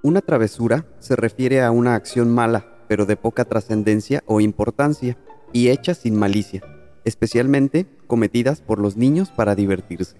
Una 0.00 0.20
travesura 0.20 0.86
se 1.00 1.16
refiere 1.16 1.60
a 1.60 1.72
una 1.72 1.96
acción 1.96 2.32
mala, 2.32 2.84
pero 2.86 3.04
de 3.04 3.16
poca 3.16 3.44
trascendencia 3.44 4.22
o 4.26 4.40
importancia, 4.40 5.18
y 5.52 5.70
hecha 5.70 5.94
sin 5.94 6.14
malicia, 6.14 6.62
especialmente 7.04 7.86
cometidas 8.06 8.60
por 8.60 8.78
los 8.78 8.96
niños 8.96 9.30
para 9.30 9.56
divertirse. 9.56 10.16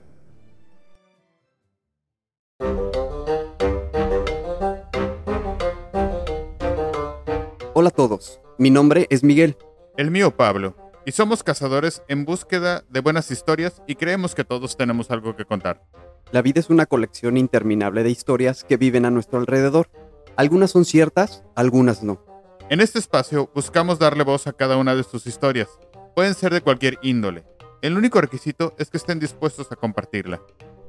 Hola 7.75 7.91
a 7.91 7.95
todos, 7.95 8.41
mi 8.59 8.71
nombre 8.71 9.07
es 9.11 9.23
Miguel. 9.23 9.57
El 9.97 10.11
mío 10.11 10.37
Pablo, 10.37 10.75
y 11.07 11.13
somos 11.13 11.45
cazadores 11.45 12.03
en 12.09 12.25
búsqueda 12.25 12.83
de 12.91 13.01
buenas 13.01 13.31
historias 13.31 13.81
y 13.87 13.95
creemos 13.95 14.35
que 14.35 14.45
todos 14.45 14.77
tenemos 14.77 15.13
algo 15.13 15.37
que 15.37 15.45
contar. 15.45 15.85
La 16.31 16.43
vida 16.43 16.61
es 16.61 16.69
una 16.69 16.85
colección 16.85 17.39
interminable 17.39 18.03
de 18.03 18.11
historias 18.11 18.63
que 18.63 18.77
viven 18.77 19.07
a 19.07 19.11
nuestro 19.11 19.39
alrededor. 19.39 19.89
Algunas 20.37 20.71
son 20.71 20.85
ciertas, 20.85 21.43
algunas 21.57 22.03
no. 22.03 22.23
En 22.69 22.83
este 22.83 22.99
espacio 22.99 23.51
buscamos 23.55 23.99
darle 23.99 24.25
voz 24.25 24.47
a 24.47 24.53
cada 24.53 24.77
una 24.77 24.95
de 24.95 25.05
sus 25.05 25.27
historias. 25.27 25.69
Pueden 26.15 26.35
ser 26.35 26.53
de 26.53 26.61
cualquier 26.61 26.99
índole. 27.01 27.47
El 27.81 27.97
único 27.97 28.21
requisito 28.21 28.75
es 28.79 28.91
que 28.91 28.99
estén 28.99 29.21
dispuestos 29.21 29.73
a 29.73 29.77
compartirla. 29.77 30.43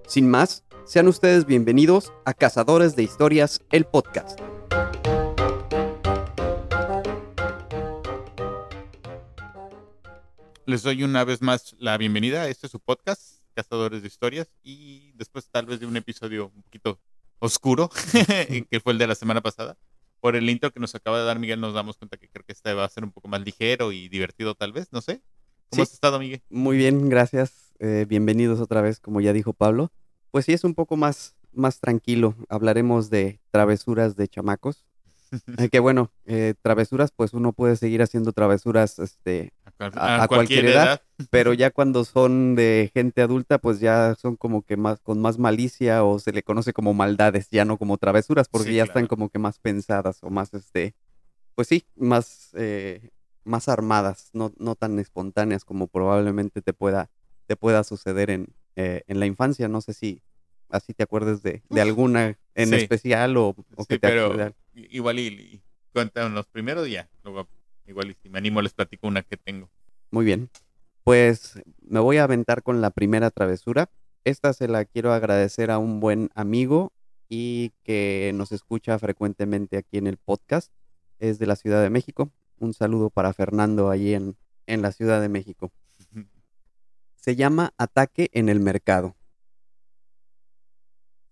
Sin 0.06 0.30
más, 0.30 0.66
sean 0.84 1.08
ustedes 1.08 1.46
bienvenidos 1.46 2.12
a 2.26 2.34
Cazadores 2.34 2.98
de 2.98 3.04
Historias, 3.04 3.62
el 3.72 3.86
podcast. 3.86 4.42
Les 10.66 10.84
doy 10.84 11.04
una 11.04 11.24
vez 11.24 11.42
más 11.42 11.78
la 11.80 11.98
bienvenida 11.98 12.42
a 12.42 12.48
este 12.50 12.68
su 12.68 12.82
podcast, 12.82 13.39
Cazadores 13.64 14.02
de 14.02 14.08
Historias, 14.08 14.48
y 14.64 15.12
después 15.16 15.50
tal 15.50 15.66
vez 15.66 15.80
de 15.82 15.86
un 15.86 15.98
episodio 15.98 16.52
un 16.56 16.62
poquito 16.64 16.98
oscuro, 17.40 17.90
que 18.70 18.80
fue 18.82 18.94
el 18.94 18.98
de 19.00 19.08
la 19.08 19.16
semana 19.16 19.42
pasada. 19.42 19.78
Por 20.22 20.36
el 20.38 20.50
intro 20.50 20.72
que 20.72 20.80
nos 20.80 20.96
acaba 20.96 21.20
de 21.20 21.26
dar 21.26 21.40
Miguel 21.40 21.60
nos 21.62 21.74
damos 21.74 21.98
cuenta 21.98 22.18
que 22.18 22.30
creo 22.30 22.46
que 22.46 22.54
este 22.54 22.74
va 22.74 22.86
a 22.86 22.90
ser 22.90 23.04
un 23.04 23.12
poco 23.12 23.28
más 23.28 23.42
ligero 23.42 23.92
y 23.92 24.08
divertido 24.10 24.56
tal 24.56 24.72
vez, 24.72 24.88
no 24.92 25.02
sé. 25.02 25.22
¿Cómo 25.70 25.78
Sí. 25.78 25.90
has 25.90 25.94
estado, 25.94 26.20
Miguel? 26.20 26.42
Muy 26.50 26.78
bien, 26.78 27.10
gracias. 27.10 27.74
Eh, 27.80 28.06
bienvenidos 28.08 28.60
otra 28.62 28.82
vez, 28.82 29.00
como 29.00 29.20
ya 29.22 29.34
dijo 29.34 29.52
Pablo. 29.54 29.92
Pues 30.32 30.46
sí, 30.46 30.54
es 30.54 30.64
un 30.64 30.74
poco 30.74 30.96
más, 30.98 31.36
más 31.54 31.80
tranquilo. 31.80 32.36
Hablaremos 32.50 33.10
de 33.10 33.40
travesuras 33.52 34.16
de 34.16 34.28
chamacos. 34.30 34.86
Eh, 35.60 35.70
que 35.70 35.80
bueno, 35.80 36.12
eh, 36.26 36.56
travesuras, 36.64 37.12
pues 37.16 37.34
uno 37.34 37.54
puede 37.54 37.76
seguir 37.76 38.02
haciendo 38.02 38.32
travesuras, 38.34 38.98
este, 38.98 39.54
A, 39.80 39.90
cual- 39.92 40.02
A- 40.02 40.16
a 40.16 40.24
a 40.24 40.28
cualquier 40.28 40.66
edad. 40.66 40.84
edad. 40.86 41.02
pero 41.32 41.54
ya 41.54 41.72
cuando 41.72 42.06
son 42.06 42.56
de 42.56 42.92
gente 42.94 43.22
adulta, 43.22 43.58
pues 43.60 43.80
ya 43.80 44.16
son 44.16 44.36
como 44.38 44.62
que 44.64 44.78
más, 44.78 45.00
con 45.02 45.22
más 45.22 45.38
malicia 45.38 46.04
o 46.04 46.20
se 46.20 46.32
le 46.32 46.44
conoce 46.44 46.74
como 46.74 46.94
maldades, 46.94 47.50
ya 47.50 47.66
no 47.66 47.78
como 47.78 47.98
travesuras, 47.98 48.48
porque 48.50 48.70
Sí, 48.70 48.76
ya 48.78 48.84
están 48.84 49.08
como 49.08 49.30
que 49.30 49.40
más 49.40 49.60
pensadas 49.60 50.20
o 50.24 50.30
más, 50.30 50.54
este, 50.54 50.96
pues 51.56 51.68
sí, 51.68 51.86
más, 51.96 52.50
eh, 52.56 53.10
más 53.44 53.68
armadas, 53.68 54.30
no, 54.34 54.54
no 54.58 54.76
tan 54.76 55.00
espontáneas 55.00 55.66
como 55.66 55.88
probablemente 55.88 56.62
te 56.62 56.74
pueda, 56.74 57.10
te 57.48 57.56
pueda 57.56 57.84
suceder 57.84 58.30
en, 58.30 58.48
eh, 58.76 59.04
en 59.08 59.20
la 59.20 59.26
infancia. 59.26 59.68
No 59.68 59.82
sé 59.82 59.94
si 59.94 60.22
así 60.70 60.94
te 60.94 61.04
acuerdes 61.04 61.42
de, 61.44 61.64
de 61.70 61.82
alguna 61.82 62.38
en 62.56 62.70
sí. 62.70 62.76
especial 62.76 63.38
o, 63.38 63.50
o 63.50 63.56
Sí, 63.56 63.86
que 63.86 64.00
te 64.00 64.08
pero 64.08 64.54
igual 64.74 65.20
y, 65.20 65.28
y 65.28 65.62
cuéntanos 65.94 66.48
primero 66.48 66.86
y 66.86 66.92
ya. 66.92 67.10
Luego, 67.24 67.48
igual 67.90 68.12
y 68.12 68.16
si 68.16 68.30
me 68.30 68.38
animo 68.38 68.62
les 68.62 68.74
platico 68.74 69.08
una 69.08 69.24
que 69.24 69.38
tengo. 69.38 69.70
Muy 70.12 70.26
bien. 70.26 70.50
Pues 71.04 71.60
me 71.82 72.00
voy 72.00 72.18
a 72.18 72.24
aventar 72.24 72.64
con 72.64 72.82
la 72.82 72.92
primera 72.92 73.32
travesura. 73.32 73.90
Esta 74.24 74.54
se 74.54 74.68
la 74.68 74.86
quiero 74.86 75.14
agradecer 75.14 75.72
a 75.72 75.78
un 75.78 76.00
buen 76.00 76.30
amigo 76.36 76.92
y 77.28 77.72
que 77.84 78.32
nos 78.36 78.52
escucha 78.52 78.98
frecuentemente 79.00 79.78
aquí 79.78 79.98
en 79.98 80.08
el 80.08 80.18
podcast. 80.18 80.72
Es 81.20 81.40
de 81.40 81.48
la 81.48 81.56
Ciudad 81.56 81.82
de 81.82 81.90
México. 81.90 82.30
Un 82.60 82.74
saludo 82.74 83.10
para 83.10 83.34
Fernando 83.34 83.90
allí 83.90 84.14
en, 84.14 84.36
en 84.68 84.82
la 84.82 84.92
Ciudad 84.92 85.22
de 85.22 85.30
México. 85.30 85.72
Se 87.16 87.36
llama 87.36 87.74
Ataque 87.78 88.30
en 88.34 88.50
el 88.50 88.60
Mercado. 88.60 89.16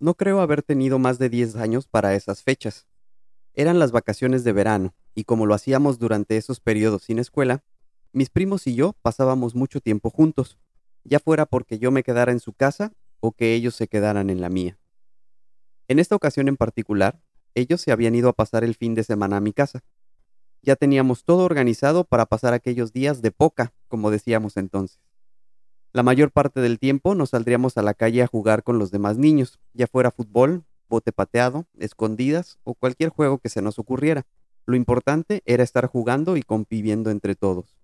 No 0.00 0.14
creo 0.14 0.40
haber 0.40 0.62
tenido 0.62 0.98
más 0.98 1.18
de 1.18 1.28
10 1.28 1.56
años 1.56 1.88
para 1.88 2.14
esas 2.14 2.42
fechas. 2.42 2.86
Eran 3.54 3.78
las 3.78 3.90
vacaciones 3.90 4.44
de 4.44 4.52
verano, 4.52 4.94
y 5.18 5.24
como 5.24 5.46
lo 5.46 5.54
hacíamos 5.54 5.98
durante 5.98 6.36
esos 6.36 6.60
periodos 6.60 7.02
sin 7.02 7.18
escuela, 7.18 7.64
mis 8.12 8.30
primos 8.30 8.68
y 8.68 8.76
yo 8.76 8.94
pasábamos 9.02 9.56
mucho 9.56 9.80
tiempo 9.80 10.10
juntos, 10.10 10.58
ya 11.02 11.18
fuera 11.18 11.44
porque 11.44 11.80
yo 11.80 11.90
me 11.90 12.04
quedara 12.04 12.30
en 12.30 12.38
su 12.38 12.52
casa 12.52 12.92
o 13.18 13.32
que 13.32 13.54
ellos 13.54 13.74
se 13.74 13.88
quedaran 13.88 14.30
en 14.30 14.40
la 14.40 14.48
mía. 14.48 14.78
En 15.88 15.98
esta 15.98 16.14
ocasión 16.14 16.46
en 16.46 16.56
particular, 16.56 17.20
ellos 17.56 17.80
se 17.80 17.90
habían 17.90 18.14
ido 18.14 18.28
a 18.28 18.32
pasar 18.32 18.62
el 18.62 18.76
fin 18.76 18.94
de 18.94 19.02
semana 19.02 19.38
a 19.38 19.40
mi 19.40 19.52
casa. 19.52 19.82
Ya 20.62 20.76
teníamos 20.76 21.24
todo 21.24 21.42
organizado 21.42 22.04
para 22.04 22.26
pasar 22.26 22.54
aquellos 22.54 22.92
días 22.92 23.20
de 23.20 23.32
poca, 23.32 23.74
como 23.88 24.12
decíamos 24.12 24.56
entonces. 24.56 25.00
La 25.92 26.04
mayor 26.04 26.30
parte 26.30 26.60
del 26.60 26.78
tiempo 26.78 27.16
nos 27.16 27.30
saldríamos 27.30 27.76
a 27.76 27.82
la 27.82 27.94
calle 27.94 28.22
a 28.22 28.28
jugar 28.28 28.62
con 28.62 28.78
los 28.78 28.92
demás 28.92 29.18
niños, 29.18 29.58
ya 29.72 29.88
fuera 29.88 30.12
fútbol, 30.12 30.64
bote 30.88 31.10
pateado, 31.10 31.66
escondidas 31.76 32.60
o 32.62 32.74
cualquier 32.74 33.10
juego 33.10 33.38
que 33.38 33.48
se 33.48 33.62
nos 33.62 33.80
ocurriera. 33.80 34.28
Lo 34.68 34.76
importante 34.76 35.42
era 35.46 35.64
estar 35.64 35.86
jugando 35.86 36.36
y 36.36 36.42
conviviendo 36.42 37.10
entre 37.10 37.34
todos. 37.34 37.78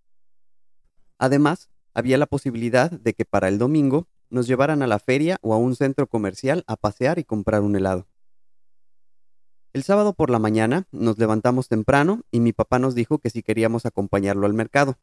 Además, 1.17 1.71
había 1.95 2.19
la 2.19 2.27
posibilidad 2.27 2.91
de 2.91 3.15
que 3.15 3.25
para 3.25 3.49
el 3.49 3.57
domingo 3.57 4.07
nos 4.29 4.47
llevaran 4.47 4.83
a 4.83 4.87
la 4.87 4.99
feria 4.99 5.39
o 5.41 5.55
a 5.55 5.57
un 5.57 5.77
centro 5.77 6.07
comercial 6.07 6.63
a 6.67 6.77
pasear 6.77 7.19
y 7.19 7.25
comprar 7.25 7.63
un 7.63 7.75
helado. 7.75 8.07
El 9.73 9.83
sábado 9.83 10.13
por 10.13 10.29
la 10.29 10.39
mañana 10.39 10.87
nos 10.93 11.17
levantamos 11.17 11.69
temprano 11.69 12.21
y 12.31 12.41
mi 12.41 12.53
papá 12.53 12.79
nos 12.79 12.95
dijo 12.95 13.17
que 13.17 13.31
si 13.31 13.43
queríamos 13.43 13.87
acompañarlo 13.87 14.45
al 14.45 14.53
mercado. 14.53 14.99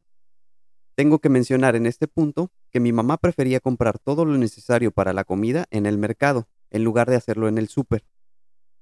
Tengo 0.94 1.18
que 1.18 1.30
mencionar 1.30 1.76
en 1.76 1.88
este 1.88 2.08
punto 2.08 2.52
que 2.70 2.80
mi 2.80 2.92
mamá 2.92 3.18
prefería 3.18 3.60
comprar 3.60 3.98
todo 3.98 4.24
lo 4.24 4.38
necesario 4.38 4.92
para 4.92 5.14
la 5.14 5.24
comida 5.24 5.66
en 5.72 5.88
el 5.88 5.98
mercado, 5.98 6.48
en 6.70 6.84
lugar 6.84 7.10
de 7.10 7.16
hacerlo 7.16 7.48
en 7.48 7.58
el 7.58 7.70
súper. 7.70 8.06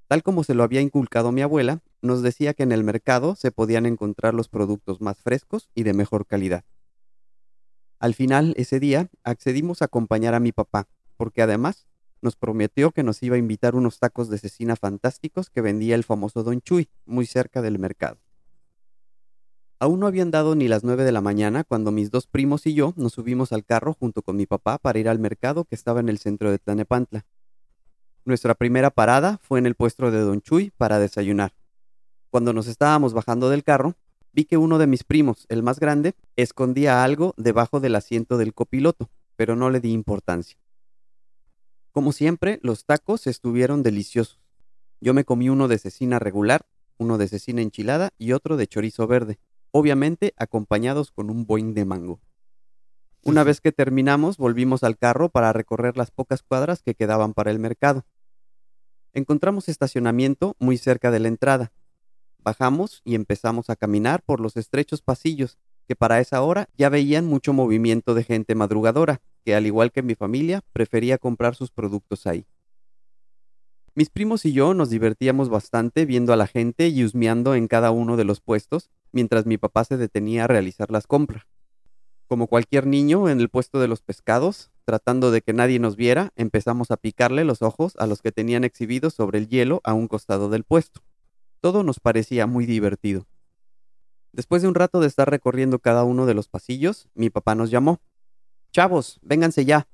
Tal 0.09 0.21
como 0.21 0.43
se 0.43 0.53
lo 0.53 0.63
había 0.63 0.81
inculcado 0.81 1.31
mi 1.31 1.43
abuela, 1.43 1.81
nos 2.01 2.21
decía 2.21 2.53
que 2.53 2.63
en 2.63 2.71
el 2.71 2.83
mercado 2.83 3.35
se 3.35 3.51
podían 3.51 3.85
encontrar 3.85 4.33
los 4.33 4.49
productos 4.49 5.01
más 5.01 5.19
frescos 5.19 5.69
y 5.75 5.83
de 5.83 5.93
mejor 5.93 6.25
calidad. 6.25 6.63
Al 7.99 8.13
final, 8.13 8.53
ese 8.57 8.79
día, 8.79 9.09
accedimos 9.23 9.81
a 9.81 9.85
acompañar 9.85 10.33
a 10.33 10.39
mi 10.39 10.51
papá, 10.51 10.87
porque 11.17 11.41
además 11.41 11.85
nos 12.21 12.35
prometió 12.35 12.91
que 12.91 13.03
nos 13.03 13.21
iba 13.23 13.35
a 13.35 13.39
invitar 13.39 13.75
unos 13.75 13.99
tacos 13.99 14.29
de 14.29 14.37
cecina 14.37 14.75
fantásticos 14.75 15.49
que 15.49 15.61
vendía 15.61 15.95
el 15.95 16.03
famoso 16.03 16.43
Don 16.43 16.61
Chuy, 16.61 16.89
muy 17.05 17.25
cerca 17.25 17.61
del 17.61 17.79
mercado. 17.79 18.19
Aún 19.81 20.01
no 20.01 20.07
habían 20.07 20.29
dado 20.29 20.55
ni 20.55 20.67
las 20.67 20.83
nueve 20.83 21.05
de 21.05 21.13
la 21.13 21.21
mañana 21.21 21.63
cuando 21.63 21.91
mis 21.91 22.11
dos 22.11 22.27
primos 22.27 22.65
y 22.65 22.73
yo 22.73 22.93
nos 22.97 23.13
subimos 23.13 23.53
al 23.53 23.63
carro 23.63 23.93
junto 23.93 24.21
con 24.21 24.35
mi 24.35 24.45
papá 24.45 24.77
para 24.77 24.99
ir 24.99 25.07
al 25.07 25.19
mercado 25.19 25.63
que 25.63 25.75
estaba 25.75 26.01
en 26.01 26.09
el 26.09 26.17
centro 26.17 26.51
de 26.51 26.59
Tlanepantla. 26.59 27.25
Nuestra 28.25 28.55
primera 28.55 28.89
parada 28.91 29.39
fue 29.41 29.59
en 29.59 29.65
el 29.65 29.75
puesto 29.75 30.11
de 30.11 30.19
Don 30.19 30.41
Chuy 30.41 30.71
para 30.77 30.99
desayunar. 30.99 31.53
Cuando 32.29 32.53
nos 32.53 32.67
estábamos 32.67 33.13
bajando 33.13 33.49
del 33.49 33.63
carro, 33.63 33.95
vi 34.33 34.45
que 34.45 34.57
uno 34.57 34.77
de 34.77 34.87
mis 34.87 35.03
primos, 35.03 35.45
el 35.49 35.63
más 35.63 35.79
grande, 35.79 36.15
escondía 36.35 37.03
algo 37.03 37.33
debajo 37.37 37.79
del 37.79 37.95
asiento 37.95 38.37
del 38.37 38.53
copiloto, 38.53 39.09
pero 39.35 39.55
no 39.55 39.69
le 39.69 39.79
di 39.79 39.91
importancia. 39.91 40.59
Como 41.91 42.11
siempre, 42.11 42.59
los 42.61 42.85
tacos 42.85 43.25
estuvieron 43.25 43.81
deliciosos. 43.81 44.39
Yo 45.01 45.13
me 45.13 45.25
comí 45.25 45.49
uno 45.49 45.67
de 45.67 45.79
cecina 45.79 46.19
regular, 46.19 46.67
uno 46.97 47.17
de 47.17 47.27
cecina 47.27 47.61
enchilada 47.61 48.11
y 48.17 48.33
otro 48.33 48.57
de 48.57 48.67
chorizo 48.67 49.07
verde, 49.07 49.39
obviamente 49.71 50.33
acompañados 50.37 51.11
con 51.11 51.29
un 51.29 51.45
boing 51.45 51.73
de 51.73 51.85
mango. 51.85 52.19
Una 53.23 53.43
vez 53.43 53.59
que 53.59 53.71
terminamos, 53.71 54.37
volvimos 54.37 54.83
al 54.83 54.97
carro 54.97 55.29
para 55.29 55.51
recorrer 55.51 55.97
las 55.97 56.11
pocas 56.11 56.43
cuadras 56.43 56.81
que 56.83 56.95
quedaban 56.95 57.33
para 57.33 57.51
el 57.51 57.59
mercado. 57.59 58.05
Encontramos 59.13 59.67
estacionamiento 59.67 60.55
muy 60.59 60.77
cerca 60.77 61.11
de 61.11 61.19
la 61.19 61.27
entrada. 61.27 61.71
Bajamos 62.43 63.01
y 63.03 63.15
empezamos 63.15 63.69
a 63.69 63.75
caminar 63.75 64.21
por 64.23 64.39
los 64.39 64.55
estrechos 64.57 65.01
pasillos, 65.01 65.57
que 65.87 65.95
para 65.95 66.19
esa 66.19 66.41
hora 66.41 66.67
ya 66.77 66.89
veían 66.89 67.25
mucho 67.25 67.51
movimiento 67.51 68.13
de 68.13 68.23
gente 68.23 68.55
madrugadora, 68.55 69.21
que 69.43 69.55
al 69.55 69.65
igual 69.65 69.91
que 69.91 70.03
mi 70.03 70.15
familia, 70.15 70.61
prefería 70.71 71.17
comprar 71.17 71.55
sus 71.55 71.71
productos 71.71 72.27
ahí. 72.27 72.45
Mis 73.95 74.09
primos 74.09 74.45
y 74.45 74.53
yo 74.53 74.73
nos 74.73 74.89
divertíamos 74.89 75.49
bastante 75.49 76.05
viendo 76.05 76.31
a 76.31 76.37
la 76.37 76.47
gente 76.47 76.87
y 76.87 77.03
husmeando 77.03 77.55
en 77.55 77.67
cada 77.67 77.91
uno 77.91 78.17
de 78.17 78.23
los 78.23 78.39
puestos, 78.39 78.89
mientras 79.11 79.45
mi 79.45 79.57
papá 79.57 79.83
se 79.83 79.97
detenía 79.97 80.45
a 80.45 80.47
realizar 80.47 80.91
las 80.91 81.07
compras. 81.07 81.43
Como 82.27 82.47
cualquier 82.47 82.85
niño 82.85 83.27
en 83.27 83.39
el 83.39 83.49
puesto 83.49 83.79
de 83.79 83.87
los 83.87 84.01
pescados, 84.01 84.71
tratando 84.85 85.31
de 85.31 85.41
que 85.41 85.51
nadie 85.53 85.79
nos 85.79 85.95
viera, 85.95 86.31
empezamos 86.35 86.91
a 86.91 86.97
picarle 86.97 87.43
los 87.43 87.61
ojos 87.61 87.95
a 87.97 88.05
los 88.05 88.21
que 88.21 88.31
tenían 88.31 88.63
exhibidos 88.63 89.15
sobre 89.15 89.39
el 89.39 89.49
hielo 89.49 89.81
a 89.83 89.93
un 89.95 90.07
costado 90.07 90.49
del 90.49 90.63
puesto. 90.63 91.01
Todo 91.61 91.83
nos 91.83 91.99
parecía 91.99 92.47
muy 92.47 92.65
divertido. 92.65 93.27
Después 94.31 94.61
de 94.61 94.67
un 94.67 94.75
rato 94.75 94.99
de 94.99 95.07
estar 95.07 95.29
recorriendo 95.29 95.79
cada 95.79 96.03
uno 96.03 96.25
de 96.25 96.33
los 96.33 96.47
pasillos, 96.47 97.09
mi 97.15 97.29
papá 97.29 97.55
nos 97.55 97.71
llamó. 97.71 97.99
Chavos, 98.71 99.19
vénganse 99.21 99.65
ya, 99.65 99.87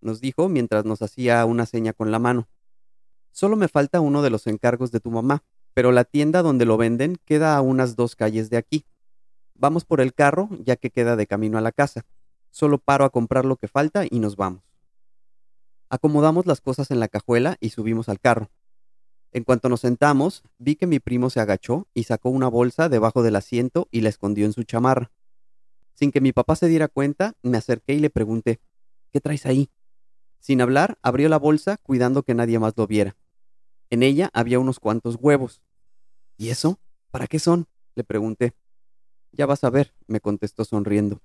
nos 0.00 0.20
dijo 0.20 0.48
mientras 0.48 0.84
nos 0.84 1.02
hacía 1.02 1.44
una 1.44 1.66
seña 1.66 1.92
con 1.92 2.10
la 2.10 2.18
mano. 2.18 2.48
Solo 3.32 3.56
me 3.56 3.68
falta 3.68 4.00
uno 4.00 4.22
de 4.22 4.30
los 4.30 4.46
encargos 4.46 4.90
de 4.92 5.00
tu 5.00 5.10
mamá, 5.10 5.42
pero 5.74 5.92
la 5.92 6.04
tienda 6.04 6.42
donde 6.42 6.64
lo 6.64 6.76
venden 6.76 7.16
queda 7.24 7.56
a 7.56 7.60
unas 7.60 7.96
dos 7.96 8.16
calles 8.16 8.50
de 8.50 8.56
aquí. 8.56 8.86
Vamos 9.54 9.84
por 9.84 10.00
el 10.00 10.14
carro, 10.14 10.48
ya 10.60 10.76
que 10.76 10.90
queda 10.90 11.16
de 11.16 11.26
camino 11.26 11.58
a 11.58 11.60
la 11.60 11.72
casa. 11.72 12.06
Solo 12.50 12.78
paro 12.78 13.04
a 13.04 13.10
comprar 13.10 13.44
lo 13.44 13.56
que 13.56 13.68
falta 13.68 14.04
y 14.08 14.18
nos 14.18 14.36
vamos. 14.36 14.62
Acomodamos 15.88 16.46
las 16.46 16.60
cosas 16.60 16.90
en 16.90 17.00
la 17.00 17.08
cajuela 17.08 17.56
y 17.60 17.70
subimos 17.70 18.08
al 18.08 18.20
carro. 18.20 18.48
En 19.32 19.44
cuanto 19.44 19.68
nos 19.68 19.80
sentamos, 19.80 20.42
vi 20.58 20.74
que 20.74 20.86
mi 20.86 20.98
primo 20.98 21.30
se 21.30 21.40
agachó 21.40 21.86
y 21.94 22.04
sacó 22.04 22.30
una 22.30 22.48
bolsa 22.48 22.88
debajo 22.88 23.22
del 23.22 23.36
asiento 23.36 23.88
y 23.92 24.00
la 24.00 24.08
escondió 24.08 24.44
en 24.44 24.52
su 24.52 24.64
chamarra. 24.64 25.12
Sin 25.94 26.10
que 26.10 26.20
mi 26.20 26.32
papá 26.32 26.56
se 26.56 26.66
diera 26.66 26.88
cuenta, 26.88 27.34
me 27.42 27.58
acerqué 27.58 27.94
y 27.94 28.00
le 28.00 28.10
pregunté, 28.10 28.60
¿qué 29.12 29.20
traes 29.20 29.46
ahí? 29.46 29.70
Sin 30.40 30.60
hablar, 30.60 30.98
abrió 31.02 31.28
la 31.28 31.38
bolsa 31.38 31.76
cuidando 31.76 32.22
que 32.22 32.34
nadie 32.34 32.58
más 32.58 32.74
lo 32.76 32.86
viera. 32.86 33.16
En 33.90 34.02
ella 34.02 34.30
había 34.32 34.58
unos 34.58 34.80
cuantos 34.80 35.16
huevos. 35.20 35.62
¿Y 36.36 36.48
eso? 36.48 36.80
¿Para 37.10 37.26
qué 37.26 37.38
son? 37.38 37.66
le 37.94 38.04
pregunté. 38.04 38.54
Ya 39.32 39.46
vas 39.46 39.62
a 39.62 39.70
ver, 39.70 39.94
me 40.06 40.20
contestó 40.20 40.64
sonriendo. 40.64 41.20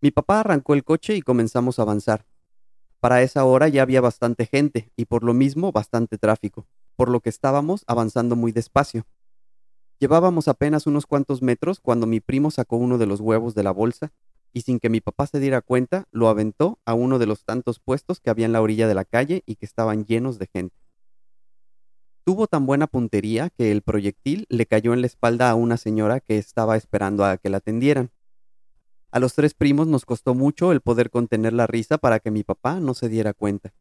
Mi 0.00 0.10
papá 0.10 0.40
arrancó 0.40 0.74
el 0.74 0.84
coche 0.84 1.14
y 1.14 1.22
comenzamos 1.22 1.78
a 1.78 1.82
avanzar. 1.82 2.24
Para 3.00 3.22
esa 3.22 3.44
hora 3.44 3.68
ya 3.68 3.82
había 3.82 4.00
bastante 4.00 4.46
gente 4.46 4.90
y 4.96 5.04
por 5.04 5.22
lo 5.22 5.32
mismo 5.32 5.70
bastante 5.70 6.18
tráfico, 6.18 6.66
por 6.96 7.08
lo 7.08 7.20
que 7.20 7.28
estábamos 7.28 7.84
avanzando 7.86 8.34
muy 8.34 8.50
despacio. 8.50 9.06
Llevábamos 10.00 10.48
apenas 10.48 10.86
unos 10.86 11.06
cuantos 11.06 11.42
metros 11.42 11.80
cuando 11.80 12.06
mi 12.06 12.20
primo 12.20 12.50
sacó 12.50 12.76
uno 12.76 12.98
de 12.98 13.06
los 13.06 13.20
huevos 13.20 13.54
de 13.54 13.62
la 13.62 13.70
bolsa 13.70 14.12
y 14.52 14.62
sin 14.62 14.80
que 14.80 14.88
mi 14.88 15.00
papá 15.00 15.26
se 15.26 15.38
diera 15.40 15.60
cuenta, 15.60 16.06
lo 16.10 16.28
aventó 16.28 16.78
a 16.84 16.94
uno 16.94 17.18
de 17.18 17.26
los 17.26 17.44
tantos 17.44 17.78
puestos 17.78 18.20
que 18.20 18.30
había 18.30 18.46
en 18.46 18.52
la 18.52 18.62
orilla 18.62 18.88
de 18.88 18.94
la 18.94 19.04
calle 19.04 19.42
y 19.46 19.56
que 19.56 19.66
estaban 19.66 20.04
llenos 20.04 20.38
de 20.38 20.48
gente. 20.52 20.76
Tuvo 22.24 22.46
tan 22.46 22.66
buena 22.66 22.86
puntería 22.86 23.50
que 23.50 23.70
el 23.72 23.82
proyectil 23.82 24.46
le 24.48 24.66
cayó 24.66 24.92
en 24.92 25.00
la 25.00 25.06
espalda 25.06 25.50
a 25.50 25.54
una 25.54 25.76
señora 25.76 26.20
que 26.20 26.38
estaba 26.38 26.76
esperando 26.76 27.24
a 27.24 27.36
que 27.38 27.48
la 27.48 27.58
atendieran. 27.58 28.10
A 29.10 29.20
los 29.20 29.34
tres 29.34 29.54
primos 29.54 29.86
nos 29.86 30.04
costó 30.04 30.34
mucho 30.34 30.70
el 30.70 30.82
poder 30.82 31.10
contener 31.10 31.54
la 31.54 31.66
risa 31.66 31.96
para 31.96 32.20
que 32.20 32.30
mi 32.30 32.42
papá 32.42 32.78
no 32.78 32.92
se 32.92 33.08
diera 33.08 33.32
cuenta. 33.32 33.72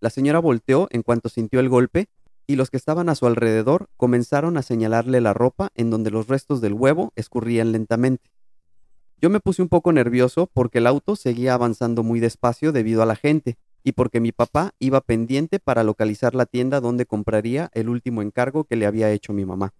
La 0.00 0.08
señora 0.08 0.38
volteó 0.38 0.88
en 0.90 1.02
cuanto 1.02 1.28
sintió 1.28 1.60
el 1.60 1.68
golpe 1.68 2.08
y 2.46 2.56
los 2.56 2.70
que 2.70 2.78
estaban 2.78 3.10
a 3.10 3.14
su 3.14 3.26
alrededor 3.26 3.90
comenzaron 3.98 4.56
a 4.56 4.62
señalarle 4.62 5.20
la 5.20 5.34
ropa 5.34 5.70
en 5.74 5.90
donde 5.90 6.10
los 6.10 6.26
restos 6.26 6.62
del 6.62 6.72
huevo 6.72 7.12
escurrían 7.16 7.70
lentamente. 7.70 8.30
Yo 9.18 9.28
me 9.28 9.40
puse 9.40 9.60
un 9.60 9.68
poco 9.68 9.92
nervioso 9.92 10.48
porque 10.52 10.78
el 10.78 10.86
auto 10.86 11.16
seguía 11.16 11.52
avanzando 11.52 12.02
muy 12.02 12.18
despacio 12.18 12.72
debido 12.72 13.02
a 13.02 13.06
la 13.06 13.16
gente 13.16 13.58
y 13.84 13.92
porque 13.92 14.20
mi 14.20 14.32
papá 14.32 14.72
iba 14.78 15.02
pendiente 15.02 15.58
para 15.58 15.84
localizar 15.84 16.34
la 16.34 16.46
tienda 16.46 16.80
donde 16.80 17.04
compraría 17.04 17.70
el 17.74 17.90
último 17.90 18.22
encargo 18.22 18.64
que 18.64 18.76
le 18.76 18.86
había 18.86 19.12
hecho 19.12 19.34
mi 19.34 19.44
mamá. 19.44 19.74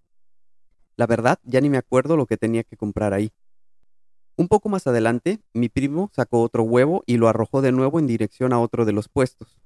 La 0.96 1.06
verdad, 1.06 1.38
ya 1.44 1.62
ni 1.62 1.70
me 1.70 1.78
acuerdo 1.78 2.18
lo 2.18 2.26
que 2.26 2.36
tenía 2.36 2.62
que 2.62 2.76
comprar 2.76 3.14
ahí. 3.14 3.32
Un 4.40 4.48
poco 4.48 4.70
más 4.70 4.86
adelante, 4.86 5.42
mi 5.52 5.68
primo 5.68 6.10
sacó 6.14 6.40
otro 6.40 6.62
huevo 6.62 7.02
y 7.04 7.18
lo 7.18 7.28
arrojó 7.28 7.60
de 7.60 7.72
nuevo 7.72 7.98
en 7.98 8.06
dirección 8.06 8.54
a 8.54 8.58
otro 8.58 8.86
de 8.86 8.92
los 8.92 9.10
puestos. 9.10 9.60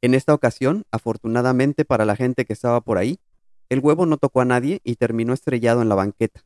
En 0.00 0.14
esta 0.14 0.34
ocasión, 0.34 0.82
afortunadamente 0.90 1.84
para 1.84 2.04
la 2.04 2.16
gente 2.16 2.44
que 2.44 2.52
estaba 2.52 2.80
por 2.80 2.98
ahí, 2.98 3.20
el 3.68 3.78
huevo 3.78 4.06
no 4.06 4.16
tocó 4.16 4.40
a 4.40 4.44
nadie 4.44 4.80
y 4.82 4.96
terminó 4.96 5.32
estrellado 5.32 5.80
en 5.80 5.88
la 5.88 5.94
banqueta. 5.94 6.42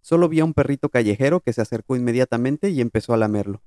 Solo 0.00 0.30
vi 0.30 0.40
a 0.40 0.46
un 0.46 0.54
perrito 0.54 0.88
callejero 0.88 1.40
que 1.40 1.52
se 1.52 1.60
acercó 1.60 1.96
inmediatamente 1.96 2.70
y 2.70 2.80
empezó 2.80 3.12
a 3.12 3.18
lamerlo. 3.18 3.60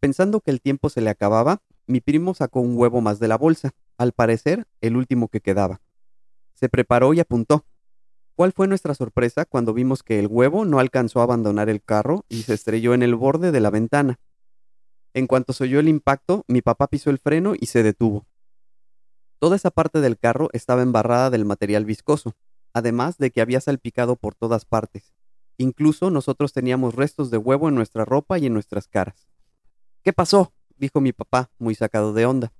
Pensando 0.00 0.40
que 0.40 0.50
el 0.50 0.60
tiempo 0.60 0.88
se 0.88 1.00
le 1.00 1.10
acababa, 1.10 1.62
mi 1.86 2.00
primo 2.00 2.34
sacó 2.34 2.58
un 2.58 2.76
huevo 2.76 3.00
más 3.02 3.20
de 3.20 3.28
la 3.28 3.38
bolsa, 3.38 3.70
al 3.98 4.10
parecer 4.10 4.66
el 4.80 4.96
último 4.96 5.28
que 5.28 5.40
quedaba. 5.40 5.80
Se 6.54 6.68
preparó 6.68 7.14
y 7.14 7.20
apuntó. 7.20 7.64
¿Cuál 8.38 8.52
fue 8.52 8.68
nuestra 8.68 8.94
sorpresa 8.94 9.46
cuando 9.46 9.74
vimos 9.74 10.04
que 10.04 10.20
el 10.20 10.28
huevo 10.28 10.64
no 10.64 10.78
alcanzó 10.78 11.18
a 11.18 11.24
abandonar 11.24 11.68
el 11.68 11.82
carro 11.82 12.24
y 12.28 12.42
se 12.42 12.54
estrelló 12.54 12.94
en 12.94 13.02
el 13.02 13.16
borde 13.16 13.50
de 13.50 13.58
la 13.58 13.68
ventana? 13.68 14.20
En 15.12 15.26
cuanto 15.26 15.52
se 15.52 15.64
oyó 15.64 15.80
el 15.80 15.88
impacto, 15.88 16.44
mi 16.46 16.62
papá 16.62 16.86
pisó 16.86 17.10
el 17.10 17.18
freno 17.18 17.54
y 17.58 17.66
se 17.66 17.82
detuvo. 17.82 18.28
Toda 19.40 19.56
esa 19.56 19.72
parte 19.72 20.00
del 20.00 20.20
carro 20.20 20.50
estaba 20.52 20.82
embarrada 20.82 21.30
del 21.30 21.46
material 21.46 21.84
viscoso, 21.84 22.36
además 22.72 23.18
de 23.18 23.32
que 23.32 23.40
había 23.40 23.60
salpicado 23.60 24.14
por 24.14 24.36
todas 24.36 24.64
partes. 24.64 25.16
Incluso 25.56 26.12
nosotros 26.12 26.52
teníamos 26.52 26.94
restos 26.94 27.32
de 27.32 27.38
huevo 27.38 27.68
en 27.68 27.74
nuestra 27.74 28.04
ropa 28.04 28.38
y 28.38 28.46
en 28.46 28.54
nuestras 28.54 28.86
caras. 28.86 29.26
¿Qué 30.04 30.12
pasó? 30.12 30.52
dijo 30.76 31.00
mi 31.00 31.12
papá, 31.12 31.50
muy 31.58 31.74
sacado 31.74 32.12
de 32.12 32.24
onda. 32.24 32.52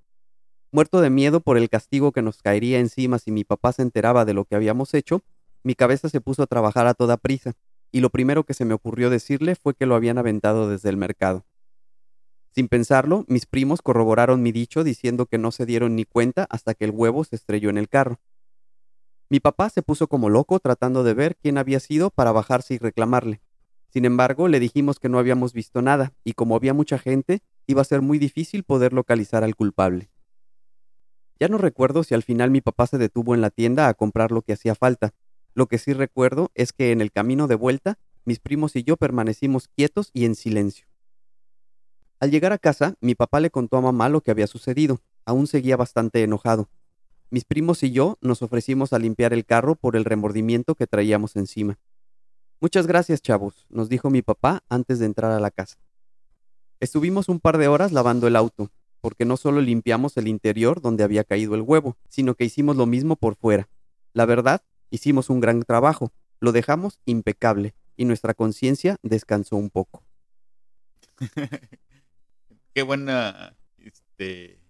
Muerto 0.73 1.01
de 1.01 1.11
miedo 1.11 1.39
por 1.39 1.57
el 1.57 1.69
castigo 1.69 2.11
que 2.11 2.21
nos 2.21 2.43
caería 2.43 2.81
encima 2.81 3.21
si 3.21 3.31
mi 3.31 3.45
papá 3.45 3.71
se 3.71 3.83
enteraba 3.83 4.25
de 4.25 4.35
lo 4.35 4.45
que 4.45 4.57
habíamos 4.57 4.93
hecho, 4.93 5.23
mi 5.63 5.75
cabeza 5.75 6.09
se 6.09 6.21
puso 6.21 6.43
a 6.43 6.47
trabajar 6.47 6.87
a 6.87 6.95
toda 6.95 7.17
prisa, 7.17 7.55
y 7.91 8.01
lo 8.01 8.11
primero 8.11 8.45
que 8.45 8.55
se 8.55 8.65
me 8.65 8.75
ocurrió 8.75 9.11
decirle 9.11 9.55
fue 9.55 9.75
que 9.75 9.87
lo 9.87 9.95
habían 9.95 10.19
aventado 10.19 10.69
desde 10.69 10.89
el 10.89 10.97
mercado. 10.97 11.47
Sin 12.51 12.69
pensarlo, 12.69 13.25
mis 13.29 13.47
primos 13.47 13.83
corroboraron 13.83 14.43
mi 14.43 14.53
dicho 14.53 14.85
diciendo 14.85 15.27
que 15.27 15.39
no 15.39 15.51
se 15.53 15.67
dieron 15.67 15.95
ni 15.95 16.05
cuenta 16.05 16.47
hasta 16.51 16.75
que 16.75 16.85
el 16.85 16.91
huevo 16.91 17.25
se 17.25 17.37
estrelló 17.37 17.71
en 17.71 17.79
el 17.79 17.89
carro. 17.89 18.21
Mi 19.31 19.41
papá 19.41 19.69
se 19.69 19.83
puso 19.83 20.09
como 20.09 20.31
loco 20.31 20.59
tratando 20.59 21.05
de 21.05 21.15
ver 21.15 21.37
quién 21.37 21.59
había 21.59 21.81
sido 21.81 22.11
para 22.11 22.33
bajarse 22.33 22.75
y 22.75 22.79
reclamarle. 22.79 23.43
Sin 23.91 24.05
embargo, 24.05 24.49
le 24.49 24.61
dijimos 24.61 24.99
que 24.99 25.09
no 25.09 25.19
habíamos 25.19 25.53
visto 25.53 25.83
nada, 25.83 26.13
y 26.25 26.33
como 26.33 26.57
había 26.57 26.75
mucha 26.75 26.99
gente, 26.99 27.43
iba 27.67 27.83
a 27.83 27.85
ser 27.85 28.03
muy 28.03 28.19
difícil 28.19 28.65
poder 28.65 28.93
localizar 28.93 29.45
al 29.45 29.55
culpable. 29.55 30.11
Ya 31.41 31.49
no 31.49 31.59
recuerdo 31.59 32.03
si 32.03 32.15
al 32.15 32.23
final 32.23 32.51
mi 32.51 32.61
papá 32.61 32.87
se 32.87 32.99
detuvo 32.99 33.35
en 33.35 33.41
la 33.41 33.51
tienda 33.51 33.89
a 33.89 33.95
comprar 33.95 34.33
lo 34.33 34.43
que 34.43 34.55
hacía 34.55 34.75
falta, 34.75 35.15
lo 35.55 35.67
que 35.67 35.79
sí 35.79 35.93
recuerdo 35.93 36.51
es 36.55 36.73
que 36.73 36.93
en 36.93 37.01
el 37.01 37.13
camino 37.13 37.47
de 37.47 37.55
vuelta, 37.55 37.99
mis 38.25 38.41
primos 38.41 38.77
y 38.77 38.83
yo 38.83 38.97
permanecimos 38.97 39.69
quietos 39.69 40.11
y 40.13 40.25
en 40.25 40.35
silencio. 40.35 40.87
Al 42.21 42.31
llegar 42.31 42.53
a 42.53 42.59
casa, 42.59 42.95
mi 43.01 43.15
papá 43.15 43.41
le 43.41 43.51
contó 43.51 43.77
a 43.77 43.81
mamá 43.81 44.09
lo 44.09 44.21
que 44.21 44.31
había 44.31 44.47
sucedido. 44.47 45.01
Aún 45.25 45.47
seguía 45.47 45.77
bastante 45.77 46.23
enojado. 46.23 46.69
Mis 47.31 47.45
primos 47.45 47.83
y 47.83 47.93
yo 47.93 48.19
nos 48.21 48.43
ofrecimos 48.43 48.93
a 48.93 48.99
limpiar 48.99 49.33
el 49.33 49.45
carro 49.45 49.77
por 49.77 49.97
el 49.97 50.05
remordimiento 50.05 50.75
que 50.75 50.87
traíamos 50.87 51.37
encima. 51.37 51.79
Muchas 52.61 52.87
gracias, 52.87 53.23
chavos, 53.23 53.67
nos 53.69 53.89
dijo 53.89 54.11
mi 54.11 54.23
papá 54.23 54.65
antes 54.69 54.99
de 54.99 55.07
entrar 55.07 55.31
a 55.31 55.39
la 55.39 55.51
casa. 55.51 55.79
Estuvimos 56.81 57.29
un 57.29 57.39
par 57.39 57.57
de 57.57 57.69
horas 57.69 57.93
lavando 57.93 58.27
el 58.27 58.35
auto, 58.35 58.73
porque 59.01 59.25
no 59.25 59.37
solo 59.37 59.61
limpiamos 59.61 60.17
el 60.17 60.27
interior 60.27 60.81
donde 60.81 61.05
había 61.05 61.23
caído 61.23 61.55
el 61.55 61.63
huevo, 61.63 61.97
sino 62.09 62.35
que 62.35 62.45
hicimos 62.45 62.77
lo 62.77 62.87
mismo 62.87 63.15
por 63.15 63.37
fuera. 63.37 63.69
La 64.13 64.27
verdad 64.27 64.63
Hicimos 64.91 65.31
un 65.31 65.41
gran 65.41 65.63
trabajo, 65.63 66.13
lo 66.41 66.53
dejamos 66.53 67.01
impecable 67.05 67.75
y 67.97 68.05
nuestra 68.05 68.35
conciencia 68.35 68.97
descansó 69.03 69.57
un 69.57 69.71
poco. 69.71 70.05
Qué 72.75 72.83
buena 72.83 73.57
este, 73.79 74.61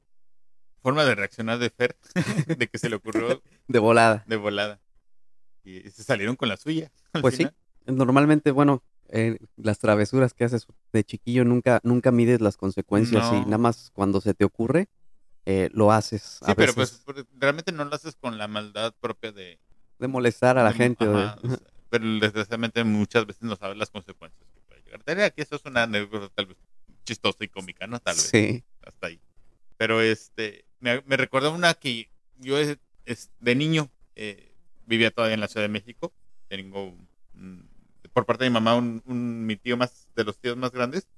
forma 0.81 1.05
de 1.05 1.15
reaccionar 1.15 1.59
de 1.59 1.71
Fer, 1.71 1.97
de 2.59 2.69
que 2.69 2.79
se 2.79 2.89
le 2.89 2.97
ocurrió. 2.97 3.43
de 3.69 3.79
volada. 3.79 4.25
De 4.27 4.37
volada. 4.37 4.81
Y 5.63 5.81
se 5.91 6.03
salieron 6.03 6.37
con 6.37 6.49
la 6.49 6.57
suya. 6.57 6.91
Pues 7.21 7.37
sí. 7.37 7.47
Normalmente, 7.87 8.51
bueno, 8.51 8.83
eh, 9.11 9.39
las 9.57 9.79
travesuras 9.79 10.35
que 10.35 10.45
haces 10.45 10.67
de 10.93 11.05
chiquillo 11.05 11.45
nunca, 11.45 11.81
nunca 11.83 12.11
mides 12.11 12.41
las 12.41 12.57
consecuencias 12.57 13.31
y 13.33 13.41
nada 13.41 13.59
más 13.59 13.91
cuando 13.93 14.21
se 14.21 14.35
te 14.35 14.45
ocurre, 14.45 14.89
eh, 15.47 15.71
lo 15.73 15.93
haces. 15.93 16.39
Sí, 16.45 16.53
pero 16.57 16.75
pues 16.75 17.03
realmente 17.39 17.73
no 17.73 17.85
lo 17.85 17.95
haces 17.95 18.17
con 18.17 18.37
la 18.37 18.49
maldad 18.49 18.95
propia 19.01 19.33
de, 19.33 19.59
de 19.99 20.09
molestar 20.09 20.59
a 20.59 20.65
la 20.65 20.73
gente. 20.73 21.07
pero 21.91 22.05
desgraciadamente 22.21 22.85
muchas 22.85 23.27
veces 23.27 23.43
no 23.43 23.57
sabes 23.57 23.77
las 23.77 23.91
consecuencias 23.91 24.49
que 24.55 24.61
puede 24.61 24.83
llegar. 24.83 25.21
Aquí 25.21 25.43
eso 25.43 25.57
es 25.57 25.65
una 25.65 25.85
anécdota 25.85 26.29
tal 26.35 26.47
vez 26.47 26.57
chistosa 27.05 27.45
y 27.45 27.49
cómica, 27.49 27.87
¿no? 27.87 27.99
Tal 28.01 28.15
vez. 28.15 28.25
Sí. 28.25 28.63
Hasta 28.83 29.07
ahí. 29.07 29.21
Pero 29.77 30.01
este, 30.01 30.65
me, 30.81 31.03
me 31.07 31.17
recuerda 31.17 31.51
una 31.51 31.75
que 31.75 32.11
yo 32.37 32.59
es, 32.59 32.79
de 33.41 33.55
niño 33.55 33.91
eh, 34.15 34.53
vivía 34.87 35.11
todavía 35.11 35.35
en 35.35 35.41
la 35.41 35.49
Ciudad 35.49 35.65
de 35.65 35.73
México. 35.73 36.13
Tengo, 36.49 36.95
por 38.13 38.27
parte 38.27 38.45
de 38.45 38.51
mi 38.51 38.55
mamá, 38.55 38.77
un, 38.77 39.47
mi 39.47 39.57
tío 39.57 39.77
más, 39.77 40.09
de 40.15 40.25
los 40.25 40.39
tíos 40.39 40.57
más 40.57 40.73
grandes, 40.73 41.09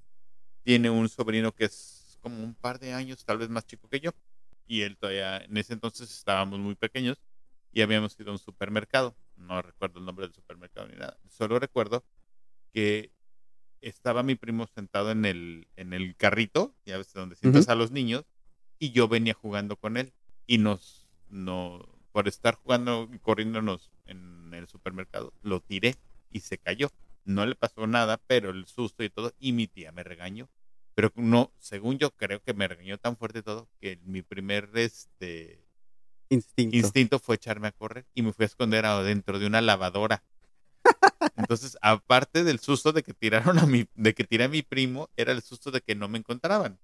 tiene 0.63 0.91
un 0.91 1.09
sobrino 1.09 1.53
que 1.53 1.65
es 1.65 2.19
como 2.21 2.43
un 2.43 2.55
par 2.55 2.79
de 2.79 2.93
años, 2.93 3.25
tal 3.25 3.39
vez 3.39 3.49
más 3.49 3.67
chico 3.67 3.89
que 3.89 4.01
yo. 4.01 4.13
Y 4.67 4.83
él 4.83 4.97
todavía, 4.97 5.39
en 5.39 5.57
ese 5.57 5.73
entonces 5.73 6.11
estábamos 6.11 6.61
muy 6.61 6.77
pequeños 6.77 7.19
y 7.73 7.83
habíamos 7.83 8.19
ido 8.19 8.31
a 8.31 8.33
un 8.33 8.39
supermercado. 8.39 9.17
No 9.37 9.63
recuerdo 9.63 9.99
el 9.99 10.05
nombre 10.05 10.27
del 10.27 10.35
supermercado 10.35 10.89
ni 10.89 10.97
nada. 10.97 11.19
Solo 11.29 11.59
recuerdo 11.59 12.05
que 12.73 13.11
estaba 13.81 14.23
mi 14.23 14.35
primo 14.35 14.67
sentado 14.67 15.11
en 15.11 15.25
el, 15.25 15.69
en 15.77 15.93
el 15.93 16.17
carrito, 16.17 16.75
ya 16.85 16.99
ves, 16.99 17.13
donde 17.13 17.37
sientas 17.37 17.69
a 17.69 17.75
los 17.75 17.91
niños, 17.91 18.25
y 18.79 18.93
yo 18.93 19.09
venía 19.09 19.35
jugando 19.35 19.77
con 19.77 19.97
él. 19.97 20.13
Y 20.47 20.59
nos, 20.59 21.07
no, 21.29 21.87
por 22.13 22.29
estar 22.29 22.55
jugando 22.55 23.09
y 23.13 23.19
corriéndonos 23.19 23.91
en 24.07 24.53
el 24.53 24.67
supermercado, 24.69 25.33
lo 25.43 25.61
tiré 25.61 25.95
y 26.31 26.41
se 26.41 26.59
cayó. 26.59 26.91
No 27.25 27.47
le 27.47 27.55
pasó 27.55 27.87
nada, 27.87 28.21
pero 28.27 28.51
el 28.51 28.67
susto 28.67 29.05
y 29.05 29.11
todo, 29.11 29.33
y 29.39 29.53
mi 29.53 29.67
tía 29.67 29.93
me 29.93 30.03
regañó. 30.03 30.49
Pero 30.95 31.13
no, 31.15 31.53
según 31.59 31.99
yo 31.99 32.11
creo 32.11 32.43
que 32.43 32.53
me 32.53 32.69
regañó 32.69 32.99
tan 32.99 33.17
fuerte 33.17 33.43
todo 33.43 33.69
que 33.81 33.99
mi 34.05 34.23
primer 34.23 34.71
este 34.75 35.65
Instinto. 36.31 36.77
instinto 36.77 37.19
fue 37.19 37.35
echarme 37.37 37.69
a 37.69 37.73
correr 37.73 38.07
y 38.15 38.23
me 38.23 38.33
fui 38.33 38.45
a 38.45 38.47
esconder 38.47 38.87
adentro 38.87 39.39
de 39.39 39.47
una 39.47 39.61
lavadora. 39.61 40.25
Entonces, 41.37 41.77
aparte 41.83 42.45
del 42.45 42.61
susto 42.61 42.93
de 42.93 43.03
que 43.03 43.15
tiraron 43.15 43.59
a 43.59 43.67
mi, 43.67 43.87
de 43.95 44.15
que 44.15 44.25
tiré 44.25 44.45
a 44.45 44.49
mi 44.49 44.63
primo, 44.63 45.11
era 45.17 45.33
el 45.33 45.43
susto 45.43 45.71
de 45.71 45.81
que 45.81 45.95
no 45.95 46.09
me 46.09 46.19
encontraban. 46.19 46.79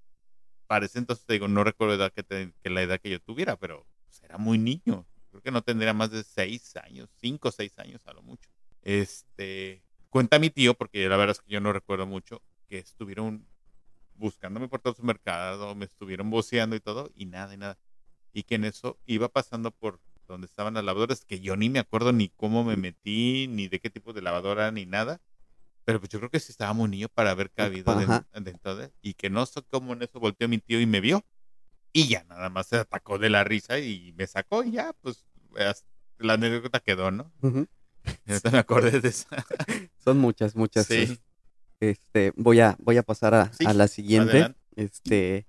Parece 0.67 0.99
entonces, 0.99 1.25
te 1.27 1.35
digo, 1.35 1.49
no 1.49 1.65
recuerdo 1.65 1.95
edad 1.95 2.13
que, 2.13 2.23
te- 2.25 2.53
que 2.63 2.71
la 2.71 2.83
edad 2.83 3.01
que 3.01 3.11
yo 3.11 3.21
tuviera, 3.21 3.57
pero 3.57 3.87
pues, 4.09 4.23
era 4.23 4.39
muy 4.39 4.59
niño. 4.59 5.07
Creo 5.31 5.43
que 5.43 5.51
no 5.53 5.63
tendría 5.63 5.93
más 5.95 6.11
de 6.11 6.25
seis 6.25 6.77
años, 6.77 7.11
cinco 7.21 7.49
o 7.49 7.53
seis 7.53 7.79
años 7.79 8.07
a 8.07 8.13
lo 8.15 8.23
mucho. 8.23 8.51
Este, 8.83 9.85
cuenta 10.11 10.39
mi 10.39 10.51
tío, 10.51 10.75
porque 10.75 11.09
la 11.09 11.17
verdad 11.17 11.37
es 11.37 11.43
que 11.43 11.53
yo 11.53 11.61
no 11.61 11.73
recuerdo 11.73 12.07
mucho, 12.07 12.43
que 12.69 12.79
estuvieron 12.79 13.47
buscándome 14.15 14.69
por 14.69 14.81
todo 14.81 14.95
su 14.95 15.03
mercado, 15.05 15.75
me 15.75 15.85
estuvieron 15.87 16.31
voceando 16.31 16.77
y 16.77 16.81
todo, 16.81 17.11
y 17.15 17.27
nada, 17.27 17.55
y 17.55 17.59
nada. 17.59 17.79
Y 18.37 18.43
que 18.43 18.57
en 18.57 18.67
eso 18.67 18.99
iba 19.07 19.31
pasando 19.31 19.71
por 19.71 19.99
donde 20.29 20.45
estaban 20.47 20.75
las 20.75 20.85
lavadoras, 20.85 21.25
que 21.25 21.41
yo 21.41 21.57
ni 21.57 21.71
me 21.71 21.79
acuerdo 21.79 22.13
ni 22.13 22.29
cómo 22.29 22.65
me 22.65 22.77
metí, 22.77 23.47
ni 23.49 23.67
de 23.67 23.81
qué 23.81 23.89
tipo 23.89 24.13
de 24.13 24.21
lavadora, 24.21 24.71
ni 24.71 24.85
nada. 24.85 25.23
Pero 25.87 26.01
pues 26.01 26.11
yo 26.11 26.19
creo 26.19 26.29
que 26.29 26.39
sí 26.39 26.53
estaba 26.53 26.75
muy 26.75 26.91
niño 26.91 27.09
para 27.09 27.31
haber 27.31 27.51
cabido 27.51 27.97
dentro 28.35 28.77
de... 28.77 28.93
Y 29.01 29.15
que 29.15 29.31
no 29.31 29.47
sé 29.47 29.63
cómo 29.71 29.95
en 29.95 30.03
eso 30.03 30.21
volteó 30.21 30.49
mi 30.49 30.59
tío 30.59 30.79
y 30.83 30.85
me 30.85 31.01
vio. 31.01 31.25
Y 31.95 32.09
ya 32.09 32.25
nada 32.25 32.51
más 32.51 32.67
se 32.67 32.77
atacó 32.77 33.17
de 33.19 33.31
la 33.31 33.43
risa 33.43 33.79
y 33.79 34.13
me 34.19 34.27
sacó 34.27 34.63
y 34.65 34.73
ya, 34.73 34.93
pues 35.01 35.25
la 36.19 36.35
anécdota 36.35 36.81
quedó, 36.81 37.11
¿no? 37.11 37.33
Y 38.27 38.33
ahorita 38.33 38.51
me 38.51 38.59
acordé 38.59 39.01
de 39.01 39.09
esa. 39.09 39.29
Son 40.05 40.19
muchas, 40.19 40.55
muchas. 40.55 40.85
Sí. 40.87 41.19
Este, 41.81 42.35
voy 42.37 42.61
a, 42.61 42.77
voy 42.81 42.99
a 42.99 43.03
pasar 43.03 43.35
a, 43.35 43.51
Sí, 43.55 43.65
a 43.65 43.73
la 43.73 43.89
siguiente. 43.89 44.31
adelante. 44.33 44.59
Este, 44.77 45.47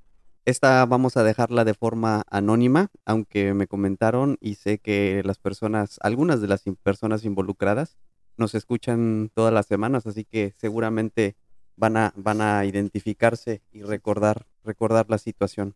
esta 0.48 0.86
vamos 0.86 1.18
a 1.18 1.26
dejarla 1.26 1.66
de 1.66 1.74
forma 1.74 2.24
anónima, 2.30 2.88
aunque 3.04 3.54
me 3.54 3.68
comentaron 3.68 4.38
y 4.40 4.56
sé 4.56 4.80
que 4.80 5.22
las 5.26 5.40
personas, 5.40 6.00
algunas 6.02 6.40
de 6.40 6.48
las 6.48 6.64
personas 6.82 7.26
involucradas, 7.26 7.98
nos 8.38 8.56
escuchan 8.56 9.30
todas 9.34 9.54
las 9.54 9.66
semanas, 9.66 10.08
así 10.08 10.24
que 10.24 10.54
seguramente 10.56 11.36
van 11.76 11.98
a, 11.98 12.14
van 12.16 12.40
a 12.40 12.64
identificarse 12.64 13.62
y 13.74 13.82
recordar, 13.82 14.48
recordar 14.64 15.10
la 15.10 15.18
situación. 15.18 15.76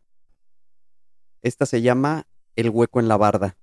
Esta 1.42 1.66
se 1.66 1.82
llama 1.82 2.26
El 2.56 2.70
hueco 2.70 3.02
en 3.02 3.10
la 3.10 3.18
barda. 3.18 3.58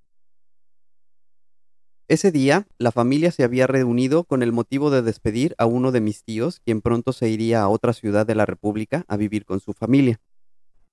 Ese 2.06 2.30
día, 2.30 2.66
la 2.76 2.92
familia 2.92 3.30
se 3.30 3.44
había 3.44 3.66
reunido 3.66 4.24
con 4.24 4.42
el 4.42 4.52
motivo 4.52 4.90
de 4.90 5.00
despedir 5.00 5.54
a 5.56 5.64
uno 5.64 5.90
de 5.90 6.02
mis 6.02 6.22
tíos, 6.22 6.60
quien 6.60 6.82
pronto 6.82 7.14
se 7.14 7.30
iría 7.30 7.62
a 7.62 7.68
otra 7.70 7.94
ciudad 7.94 8.26
de 8.26 8.34
la 8.34 8.44
República 8.44 9.06
a 9.08 9.16
vivir 9.16 9.46
con 9.46 9.60
su 9.60 9.72
familia. 9.72 10.20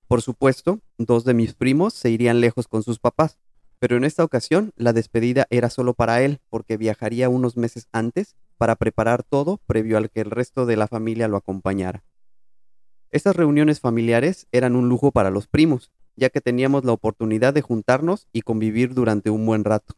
Por 0.08 0.22
supuesto, 0.22 0.80
dos 0.98 1.24
de 1.24 1.34
mis 1.34 1.54
primos 1.54 1.92
se 1.94 2.10
irían 2.10 2.40
lejos 2.40 2.68
con 2.68 2.82
sus 2.82 2.98
papás, 2.98 3.38
pero 3.78 3.96
en 3.96 4.04
esta 4.04 4.24
ocasión 4.24 4.72
la 4.76 4.92
despedida 4.92 5.46
era 5.50 5.68
solo 5.68 5.94
para 5.94 6.22
él, 6.22 6.40
porque 6.48 6.76
viajaría 6.76 7.28
unos 7.28 7.56
meses 7.56 7.88
antes 7.92 8.36
para 8.56 8.76
preparar 8.76 9.22
todo 9.22 9.58
previo 9.66 9.98
al 9.98 10.10
que 10.10 10.20
el 10.20 10.30
resto 10.30 10.64
de 10.64 10.76
la 10.76 10.86
familia 10.86 11.28
lo 11.28 11.36
acompañara. 11.36 12.04
Estas 13.10 13.36
reuniones 13.36 13.80
familiares 13.80 14.46
eran 14.52 14.76
un 14.76 14.88
lujo 14.88 15.10
para 15.10 15.30
los 15.30 15.46
primos, 15.46 15.90
ya 16.16 16.30
que 16.30 16.40
teníamos 16.40 16.84
la 16.84 16.92
oportunidad 16.92 17.52
de 17.52 17.62
juntarnos 17.62 18.28
y 18.32 18.42
convivir 18.42 18.94
durante 18.94 19.30
un 19.30 19.44
buen 19.44 19.64
rato. 19.64 19.94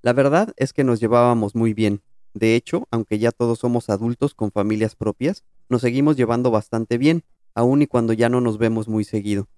La 0.00 0.12
verdad 0.12 0.52
es 0.56 0.72
que 0.72 0.84
nos 0.84 1.00
llevábamos 1.00 1.54
muy 1.54 1.74
bien. 1.74 2.02
De 2.34 2.54
hecho, 2.54 2.86
aunque 2.90 3.18
ya 3.18 3.32
todos 3.32 3.58
somos 3.58 3.90
adultos 3.90 4.34
con 4.34 4.52
familias 4.52 4.94
propias, 4.94 5.44
nos 5.68 5.80
seguimos 5.80 6.16
llevando 6.16 6.50
bastante 6.50 6.98
bien, 6.98 7.24
aun 7.58 7.82
y 7.82 7.88
cuando 7.88 8.12
ya 8.12 8.28
no 8.28 8.40
nos 8.40 8.56
vemos 8.56 8.86
muy 8.86 9.02
seguido. 9.02 9.48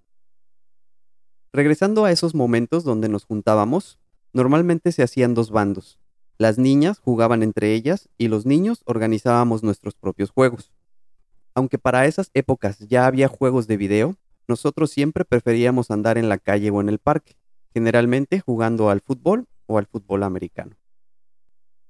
Regresando 1.53 2.03
a 2.03 2.11
esos 2.11 2.33
momentos 2.33 2.83
donde 2.83 3.09
nos 3.09 3.25
juntábamos, 3.25 3.99
normalmente 4.33 4.91
se 4.91 5.03
hacían 5.03 5.35
dos 5.35 5.51
bandos. 5.51 5.99
Las 6.39 6.57
niñas 6.57 6.97
jugaban 6.97 7.43
entre 7.43 7.75
ellas 7.75 8.09
y 8.17 8.27
los 8.27 8.47
niños 8.47 8.81
organizábamos 8.85 9.61
nuestros 9.61 9.93
propios 9.93 10.31
juegos. 10.31 10.73
Aunque 11.53 11.77
para 11.77 12.07
esas 12.07 12.31
épocas 12.33 12.79
ya 12.79 13.05
había 13.05 13.27
juegos 13.27 13.67
de 13.67 13.77
video, 13.77 14.15
nosotros 14.47 14.89
siempre 14.89 15.23
preferíamos 15.23 15.91
andar 15.91 16.17
en 16.17 16.27
la 16.27 16.39
calle 16.39 16.71
o 16.71 16.81
en 16.81 16.89
el 16.89 16.97
parque, 16.97 17.35
generalmente 17.71 18.39
jugando 18.39 18.89
al 18.89 19.01
fútbol 19.01 19.45
o 19.67 19.77
al 19.77 19.85
fútbol 19.85 20.23
americano. 20.23 20.75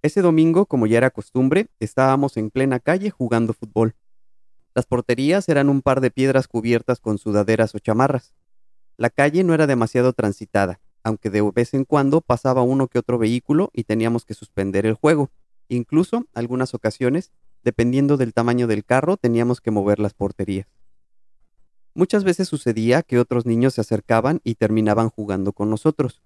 Ese 0.01 0.22
domingo, 0.22 0.65
como 0.65 0.88
ya 0.88 0.98
era 0.98 1.12
costumbre, 1.12 1.70
estábamos 1.80 2.36
en 2.36 2.50
plena 2.50 2.82
calle 2.82 3.12
jugando 3.12 3.53
fútbol. 3.53 3.96
Las 4.74 4.86
porterías 4.86 5.50
eran 5.50 5.68
un 5.68 5.82
par 5.82 6.00
de 6.00 6.12
piedras 6.12 6.48
cubiertas 6.48 7.01
con 7.01 7.18
sudaderas 7.18 7.75
o 7.75 7.80
chamarras. 7.80 8.34
La 8.98 9.10
calle 9.10 9.44
no 9.44 9.54
era 9.54 9.68
demasiado 9.68 10.13
transitada, 10.13 10.80
aunque 11.04 11.30
de 11.30 11.42
vez 11.54 11.74
en 11.74 11.84
cuando 11.84 12.22
pasaba 12.22 12.62
uno 12.62 12.88
que 12.88 13.00
otro 13.00 13.18
vehículo 13.18 13.70
y 13.74 13.84
teníamos 13.84 14.24
que 14.24 14.34
suspender 14.34 14.86
el 14.86 14.94
juego. 14.94 15.30
Incluso, 15.68 16.25
algunas 16.34 16.74
ocasiones, 16.74 17.32
dependiendo 17.63 18.16
del 18.16 18.34
tamaño 18.34 18.68
del 18.68 18.86
carro, 18.86 19.18
teníamos 19.18 19.60
que 19.60 19.72
mover 19.72 20.00
las 20.00 20.13
porterías. 20.13 20.68
Muchas 21.94 22.24
veces 22.24 22.48
sucedía 22.48 23.04
que 23.04 23.20
otros 23.20 23.46
niños 23.46 23.74
se 23.74 23.82
acercaban 23.82 24.40
y 24.46 24.56
terminaban 24.56 25.10
jugando 25.10 25.51
con 25.51 25.70
nosotros. 25.70 26.22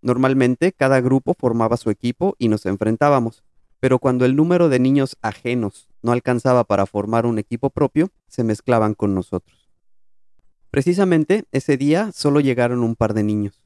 Normalmente 0.00 0.72
cada 0.72 1.00
grupo 1.02 1.34
formaba 1.34 1.76
su 1.76 1.90
equipo 1.90 2.34
y 2.38 2.48
nos 2.48 2.64
enfrentábamos, 2.64 3.44
pero 3.80 3.98
cuando 3.98 4.24
el 4.24 4.34
número 4.34 4.70
de 4.70 4.78
niños 4.78 5.18
ajenos 5.20 5.91
no 6.02 6.12
alcanzaba 6.12 6.64
para 6.64 6.86
formar 6.86 7.26
un 7.26 7.38
equipo 7.38 7.70
propio, 7.70 8.10
se 8.28 8.44
mezclaban 8.44 8.94
con 8.94 9.14
nosotros. 9.14 9.70
Precisamente 10.70 11.44
ese 11.52 11.76
día 11.76 12.12
solo 12.12 12.40
llegaron 12.40 12.82
un 12.82 12.96
par 12.96 13.14
de 13.14 13.22
niños. 13.22 13.62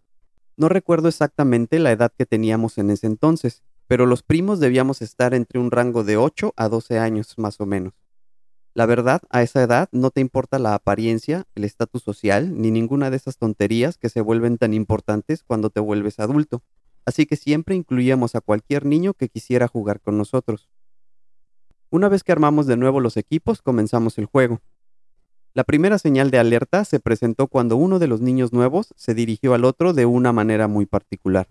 No 0.57 0.69
recuerdo 0.69 1.09
exactamente 1.09 1.79
la 1.79 1.93
edad 1.93 2.13
que 2.17 2.27
teníamos 2.27 2.79
en 2.79 2.91
ese 2.91 3.07
entonces, 3.07 3.63
pero 3.87 4.07
los 4.07 4.23
primos 4.23 4.59
debíamos 4.59 5.03
estar 5.03 5.35
entre 5.35 5.61
un 5.61 5.71
rango 5.71 6.03
de 6.03 6.17
8 6.17 6.53
a 6.57 6.69
12 6.69 6.99
años 6.99 7.35
más 7.37 7.61
o 7.61 7.67
menos. 7.67 7.95
La 8.75 8.87
verdad, 8.87 9.23
a 9.31 9.43
esa 9.43 9.63
edad 9.63 9.89
no 9.93 10.11
te 10.11 10.21
importa 10.21 10.59
la 10.59 10.75
apariencia, 10.75 11.47
el 11.55 11.65
estatus 11.65 12.03
social, 12.03 12.61
ni 12.61 12.71
ninguna 12.71 13.11
de 13.11 13.17
esas 13.17 13.39
tonterías 13.39 13.97
que 13.97 14.11
se 14.11 14.21
vuelven 14.21 14.59
tan 14.59 14.75
importantes 14.75 15.43
cuando 15.43 15.71
te 15.71 15.81
vuelves 15.81 16.19
adulto, 16.19 16.63
así 17.07 17.25
que 17.25 17.37
siempre 17.37 17.75
incluíamos 17.75 18.35
a 18.35 18.41
cualquier 18.41 18.85
niño 18.85 19.15
que 19.15 19.29
quisiera 19.29 19.69
jugar 19.69 20.01
con 20.01 20.19
nosotros. 20.19 20.69
Una 21.91 22.09
vez 22.09 22.25
que 22.25 22.33
armamos 22.33 22.67
de 22.67 22.77
nuevo 22.77 23.01
los 23.01 23.17
equipos, 23.17 23.63
comenzamos 23.63 24.19
el 24.19 24.27
juego. 24.27 24.61
La 25.55 25.65
primera 25.65 25.99
señal 25.99 26.31
de 26.31 26.39
alerta 26.39 26.85
se 26.85 27.01
presentó 27.01 27.47
cuando 27.47 27.77
uno 27.77 27.99
de 27.99 28.09
los 28.09 28.21
niños 28.21 28.53
nuevos 28.53 28.93
se 28.97 29.15
dirigió 29.15 29.55
al 29.55 29.65
otro 29.65 29.93
de 29.93 30.05
una 30.05 30.33
manera 30.33 30.69
muy 30.69 30.85
particular. 30.85 31.49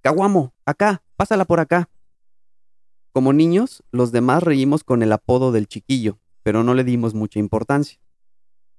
Caguamo, 0.00 0.54
acá, 0.64 1.02
pásala 1.16 1.44
por 1.44 1.60
acá. 1.60 1.90
Como 3.12 3.32
niños, 3.32 3.82
los 3.90 4.12
demás 4.12 4.42
reímos 4.42 4.84
con 4.84 5.02
el 5.02 5.12
apodo 5.12 5.50
del 5.50 5.66
chiquillo, 5.66 6.18
pero 6.42 6.62
no 6.62 6.74
le 6.74 6.84
dimos 6.84 7.12
mucha 7.12 7.38
importancia. 7.38 7.98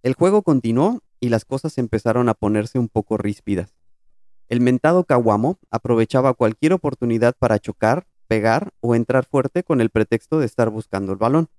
El 0.04 0.14
juego 0.14 0.42
continuó 0.42 1.02
y 1.20 1.30
las 1.30 1.44
cosas 1.44 1.78
empezaron 1.78 2.30
a 2.30 2.34
ponerse 2.34 2.80
un 2.80 2.88
poco 2.88 3.18
ríspidas. 3.18 3.76
El 4.48 4.62
mentado 4.62 5.04
Caguamo 5.04 5.60
aprovechaba 5.70 6.34
cualquier 6.34 6.74
oportunidad 6.74 7.36
para 7.38 7.60
chocar, 7.60 8.08
pegar 8.28 8.72
o 8.80 8.96
entrar 8.96 9.26
fuerte 9.26 9.64
con 9.64 9.82
el 9.82 9.90
pretexto 9.90 10.40
de 10.40 10.46
estar 10.46 10.70
buscando 10.70 11.12
el 11.12 11.18
balón. 11.18 11.50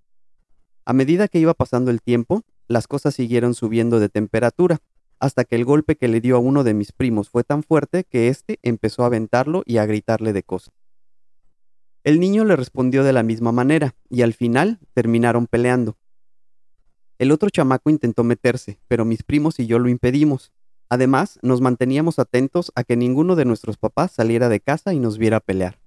A 0.85 0.93
medida 0.93 1.29
que 1.29 1.39
iba 1.39 1.55
pasando 1.55 1.91
el 1.91 2.01
tiempo, 2.01 2.43
las 2.67 2.87
cosas 2.87 3.15
siguieron 3.15 3.55
subiendo 3.55 4.01
de 4.01 4.09
temperatura, 4.09 4.79
hasta 5.21 5.45
que 5.45 5.57
el 5.57 5.65
golpe 5.65 5.97
que 5.97 6.09
le 6.09 6.21
dio 6.21 6.37
a 6.37 6.41
uno 6.41 6.65
de 6.65 6.75
mis 6.75 6.93
primos 6.93 7.29
fue 7.29 7.45
tan 7.45 7.63
fuerte 7.63 8.05
que 8.05 8.29
éste 8.29 8.59
empezó 8.63 9.03
a 9.03 9.07
aventarlo 9.07 9.63
y 9.67 9.79
a 9.79 9.87
gritarle 9.87 10.33
de 10.33 10.43
cosas. 10.43 10.75
El 12.05 12.21
niño 12.21 12.45
le 12.45 12.57
respondió 12.57 13.05
de 13.05 13.13
la 13.13 13.23
misma 13.23 13.53
manera, 13.53 13.97
y 14.09 14.23
al 14.23 14.33
final 14.33 14.79
terminaron 14.95 15.47
peleando. 15.47 15.99
El 17.19 17.33
otro 17.33 17.51
chamaco 17.51 17.91
intentó 17.91 18.23
meterse, 18.23 18.79
pero 18.87 19.05
mis 19.05 19.25
primos 19.25 19.59
y 19.59 19.67
yo 19.67 19.79
lo 19.79 19.89
impedimos. 19.89 20.53
Además, 20.89 21.39
nos 21.43 21.61
manteníamos 21.61 22.19
atentos 22.19 22.73
a 22.77 22.85
que 22.85 22.97
ninguno 22.97 23.35
de 23.35 23.45
nuestros 23.45 23.77
papás 23.77 24.13
saliera 24.13 24.49
de 24.49 24.61
casa 24.61 24.95
y 24.95 25.01
nos 25.01 25.19
viera 25.19 25.41
pelear. 25.41 25.79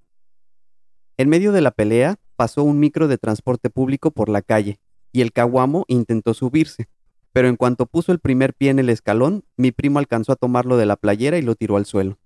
En 1.16 1.28
medio 1.28 1.52
de 1.52 1.60
la 1.60 1.70
pelea, 1.70 2.16
pasó 2.36 2.62
un 2.62 2.80
micro 2.80 3.08
de 3.08 3.18
transporte 3.18 3.70
público 3.70 4.10
por 4.10 4.28
la 4.28 4.42
calle, 4.42 4.80
y 5.12 5.20
el 5.20 5.32
caguamo 5.32 5.84
intentó 5.88 6.34
subirse, 6.34 6.88
pero 7.32 7.48
en 7.48 7.56
cuanto 7.56 7.86
puso 7.86 8.12
el 8.12 8.18
primer 8.18 8.54
pie 8.54 8.70
en 8.70 8.78
el 8.78 8.90
escalón, 8.90 9.44
mi 9.56 9.72
primo 9.72 9.98
alcanzó 9.98 10.32
a 10.32 10.36
tomarlo 10.36 10.76
de 10.76 10.86
la 10.86 10.96
playera 10.96 11.38
y 11.38 11.42
lo 11.42 11.54
tiró 11.54 11.76
al 11.76 11.86
suelo. 11.86 12.18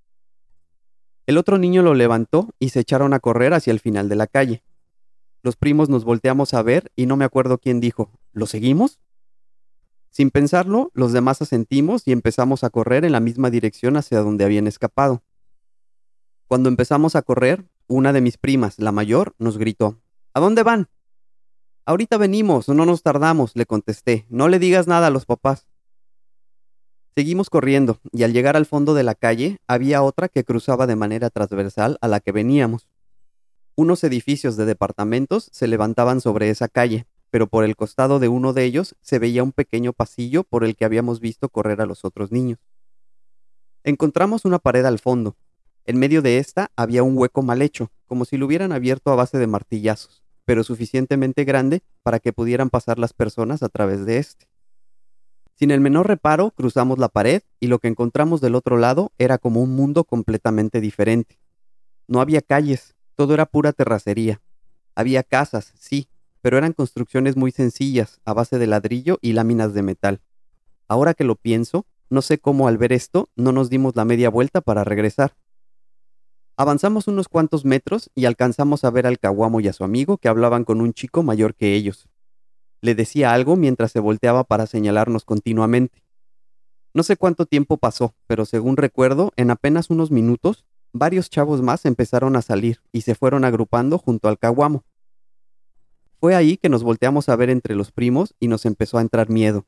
El 1.26 1.38
otro 1.38 1.58
niño 1.58 1.82
lo 1.82 1.94
levantó 1.94 2.54
y 2.58 2.68
se 2.68 2.80
echaron 2.80 3.12
a 3.12 3.18
correr 3.20 3.52
hacia 3.52 3.72
el 3.72 3.80
final 3.80 4.08
de 4.08 4.16
la 4.16 4.28
calle. 4.28 4.62
Los 5.42 5.56
primos 5.56 5.88
nos 5.88 6.04
volteamos 6.04 6.54
a 6.54 6.62
ver 6.62 6.92
y 6.94 7.06
no 7.06 7.16
me 7.16 7.24
acuerdo 7.24 7.58
quién 7.58 7.80
dijo, 7.80 8.10
¿lo 8.32 8.46
seguimos? 8.46 9.00
Sin 10.10 10.30
pensarlo, 10.30 10.90
los 10.94 11.12
demás 11.12 11.42
asentimos 11.42 12.06
y 12.06 12.12
empezamos 12.12 12.64
a 12.64 12.70
correr 12.70 13.04
en 13.04 13.12
la 13.12 13.20
misma 13.20 13.50
dirección 13.50 13.96
hacia 13.96 14.20
donde 14.20 14.44
habían 14.44 14.66
escapado. 14.66 15.22
Cuando 16.46 16.68
empezamos 16.68 17.16
a 17.16 17.22
correr, 17.22 17.64
una 17.88 18.12
de 18.12 18.20
mis 18.20 18.38
primas, 18.38 18.78
la 18.78 18.92
mayor, 18.92 19.34
nos 19.38 19.58
gritó, 19.58 20.00
¿A 20.36 20.40
dónde 20.40 20.62
van? 20.62 20.90
Ahorita 21.86 22.18
venimos, 22.18 22.68
no 22.68 22.84
nos 22.84 23.02
tardamos, 23.02 23.52
le 23.54 23.64
contesté. 23.64 24.26
No 24.28 24.48
le 24.48 24.58
digas 24.58 24.86
nada 24.86 25.06
a 25.06 25.10
los 25.10 25.24
papás. 25.24 25.66
Seguimos 27.14 27.48
corriendo, 27.48 28.00
y 28.12 28.24
al 28.24 28.34
llegar 28.34 28.56
al 28.56 28.66
fondo 28.66 28.92
de 28.92 29.02
la 29.02 29.14
calle 29.14 29.56
había 29.66 30.02
otra 30.02 30.28
que 30.28 30.44
cruzaba 30.44 30.86
de 30.86 30.96
manera 30.96 31.30
transversal 31.30 31.96
a 32.02 32.08
la 32.08 32.20
que 32.20 32.32
veníamos. 32.32 32.88
Unos 33.76 34.04
edificios 34.04 34.56
de 34.56 34.66
departamentos 34.66 35.48
se 35.52 35.68
levantaban 35.68 36.20
sobre 36.20 36.50
esa 36.50 36.68
calle, 36.68 37.06
pero 37.30 37.46
por 37.46 37.64
el 37.64 37.76
costado 37.76 38.18
de 38.18 38.28
uno 38.28 38.52
de 38.52 38.64
ellos 38.64 38.94
se 39.00 39.18
veía 39.18 39.42
un 39.42 39.52
pequeño 39.52 39.94
pasillo 39.94 40.44
por 40.44 40.64
el 40.64 40.76
que 40.76 40.84
habíamos 40.84 41.20
visto 41.20 41.48
correr 41.48 41.80
a 41.80 41.86
los 41.86 42.04
otros 42.04 42.30
niños. 42.30 42.58
Encontramos 43.84 44.44
una 44.44 44.58
pared 44.58 44.84
al 44.84 44.98
fondo. 44.98 45.36
En 45.86 45.98
medio 45.98 46.20
de 46.20 46.38
esta 46.38 46.70
había 46.76 47.02
un 47.02 47.16
hueco 47.16 47.42
mal 47.42 47.62
hecho, 47.62 47.90
como 48.06 48.24
si 48.24 48.36
lo 48.36 48.46
hubieran 48.46 48.72
abierto 48.72 49.10
a 49.10 49.16
base 49.16 49.38
de 49.38 49.46
martillazos 49.46 50.26
pero 50.46 50.64
suficientemente 50.64 51.44
grande 51.44 51.82
para 52.02 52.20
que 52.20 52.32
pudieran 52.32 52.70
pasar 52.70 52.98
las 52.98 53.12
personas 53.12 53.62
a 53.62 53.68
través 53.68 54.06
de 54.06 54.18
este. 54.18 54.48
Sin 55.56 55.70
el 55.70 55.80
menor 55.80 56.06
reparo, 56.06 56.52
cruzamos 56.52 56.98
la 56.98 57.08
pared 57.08 57.42
y 57.60 57.66
lo 57.66 57.78
que 57.78 57.88
encontramos 57.88 58.40
del 58.40 58.54
otro 58.54 58.78
lado 58.78 59.12
era 59.18 59.38
como 59.38 59.60
un 59.60 59.74
mundo 59.74 60.04
completamente 60.04 60.80
diferente. 60.80 61.38
No 62.06 62.20
había 62.20 62.40
calles, 62.40 62.94
todo 63.16 63.34
era 63.34 63.46
pura 63.46 63.72
terracería. 63.72 64.40
Había 64.94 65.22
casas, 65.24 65.72
sí, 65.78 66.08
pero 66.42 66.58
eran 66.58 66.72
construcciones 66.72 67.36
muy 67.36 67.50
sencillas, 67.50 68.20
a 68.24 68.32
base 68.32 68.58
de 68.58 68.66
ladrillo 68.66 69.18
y 69.20 69.32
láminas 69.32 69.74
de 69.74 69.82
metal. 69.82 70.20
Ahora 70.88 71.14
que 71.14 71.24
lo 71.24 71.34
pienso, 71.34 71.86
no 72.08 72.22
sé 72.22 72.38
cómo 72.38 72.68
al 72.68 72.78
ver 72.78 72.92
esto 72.92 73.30
no 73.34 73.50
nos 73.50 73.68
dimos 73.68 73.96
la 73.96 74.04
media 74.04 74.30
vuelta 74.30 74.60
para 74.60 74.84
regresar. 74.84 75.34
Avanzamos 76.58 77.06
unos 77.06 77.28
cuantos 77.28 77.66
metros 77.66 78.10
y 78.14 78.24
alcanzamos 78.24 78.84
a 78.84 78.90
ver 78.90 79.06
al 79.06 79.18
caguamo 79.18 79.60
y 79.60 79.68
a 79.68 79.74
su 79.74 79.84
amigo 79.84 80.16
que 80.16 80.28
hablaban 80.28 80.64
con 80.64 80.80
un 80.80 80.94
chico 80.94 81.22
mayor 81.22 81.54
que 81.54 81.74
ellos. 81.74 82.08
Le 82.80 82.94
decía 82.94 83.34
algo 83.34 83.56
mientras 83.56 83.92
se 83.92 84.00
volteaba 84.00 84.44
para 84.44 84.66
señalarnos 84.66 85.26
continuamente. 85.26 86.02
No 86.94 87.02
sé 87.02 87.18
cuánto 87.18 87.44
tiempo 87.44 87.76
pasó, 87.76 88.14
pero 88.26 88.46
según 88.46 88.78
recuerdo, 88.78 89.32
en 89.36 89.50
apenas 89.50 89.90
unos 89.90 90.10
minutos, 90.10 90.64
varios 90.94 91.28
chavos 91.28 91.60
más 91.60 91.84
empezaron 91.84 92.36
a 92.36 92.42
salir 92.42 92.80
y 92.90 93.02
se 93.02 93.14
fueron 93.14 93.44
agrupando 93.44 93.98
junto 93.98 94.28
al 94.28 94.38
caguamo. 94.38 94.82
Fue 96.18 96.34
ahí 96.34 96.56
que 96.56 96.70
nos 96.70 96.82
volteamos 96.82 97.28
a 97.28 97.36
ver 97.36 97.50
entre 97.50 97.74
los 97.74 97.92
primos 97.92 98.34
y 98.40 98.48
nos 98.48 98.64
empezó 98.64 98.96
a 98.96 99.02
entrar 99.02 99.28
miedo. 99.28 99.66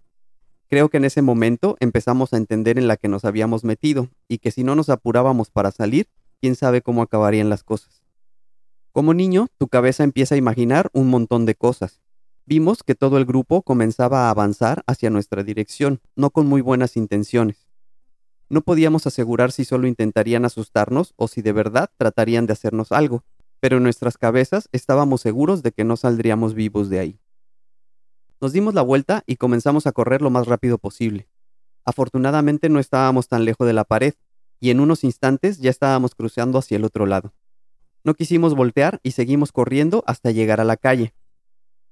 Creo 0.68 0.88
que 0.88 0.97
en 0.97 1.04
ese 1.04 1.21
momento 1.21 1.76
empezamos 1.80 2.33
a 2.33 2.38
entender 2.38 2.78
en 2.78 2.88
la 2.88 2.97
que 2.97 3.09
nos 3.09 3.26
habíamos 3.26 3.62
metido 3.62 4.09
y 4.26 4.38
que 4.38 4.50
si 4.50 4.64
no 4.64 4.75
nos 4.75 4.88
apurábamos 4.88 5.50
para 5.50 5.71
salir, 5.71 6.09
quién 6.40 6.57
sabe 6.57 6.83
cómo 6.83 7.02
acabarían 7.02 7.49
las 7.49 7.62
cosas. 7.62 8.02
Como 8.92 9.14
niño, 9.14 9.49
tu 9.59 9.68
cabeza 9.68 10.04
empieza 10.04 10.35
a 10.35 10.38
imaginar 10.38 10.90
un 10.92 11.09
montón 11.09 11.47
de 11.47 11.54
cosas. 11.54 12.00
Vimos 12.47 12.83
que 12.83 12.95
todo 12.95 13.18
el 13.18 13.26
grupo 13.26 13.62
comenzaba 13.62 14.26
a 14.26 14.30
avanzar 14.30 14.83
hacia 14.87 15.11
nuestra 15.11 15.45
dirección, 15.45 16.00
no 16.16 16.30
con 16.30 16.47
muy 16.47 16.62
buenas 16.62 16.97
intenciones. 16.97 17.68
No 18.49 18.62
podíamos 18.62 19.07
asegurar 19.07 19.52
si 19.52 19.64
solo 19.64 19.87
intentarían 19.87 20.47
asustarnos 20.47 21.12
o 21.16 21.28
si 21.28 21.42
de 21.42 21.52
verdad 21.52 21.90
tratarían 21.99 22.47
de 22.47 22.54
hacernos 22.54 22.92
algo, 22.92 23.25
pero 23.61 23.76
en 23.76 23.83
nuestras 23.83 24.16
cabezas 24.16 24.68
estábamos 24.73 25.21
seguros 25.21 25.62
de 25.62 25.73
que 25.73 25.85
no 25.85 25.97
saldríamos 25.97 26.54
vivos 26.54 26.88
de 26.88 27.00
ahí. 27.00 27.21
Nos 28.40 28.52
dimos 28.52 28.73
la 28.73 28.83
vuelta 28.83 29.25
y 29.26 29.37
comenzamos 29.37 29.87
a 29.87 29.92
correr 29.92 30.23
lo 30.23 30.30
más 30.30 30.47
rápido 30.47 30.78
posible. 30.78 31.28
Afortunadamente 31.85 32.68
no 32.68 32.78
estábamos 32.78 33.28
tan 33.28 33.45
lejos 33.45 33.66
de 33.66 33.73
la 33.73 33.85
pared, 33.85 34.14
y 34.61 34.71
en 34.71 34.81
unos 34.81 35.05
instantes 35.05 35.59
ya 35.59 35.71
estábamos 35.71 36.15
cruzando 36.15 36.59
hacia 36.59 36.77
el 36.77 36.85
otro 36.85 37.07
lado. 37.07 37.33
No 38.05 38.15
quisimos 38.15 38.55
voltear 38.55 39.00
y 39.03 39.12
seguimos 39.12 39.53
corriendo 39.53 40.03
hasta 40.07 40.31
llegar 40.31 40.61
a 40.61 40.65
la 40.65 40.77
calle. 40.77 41.15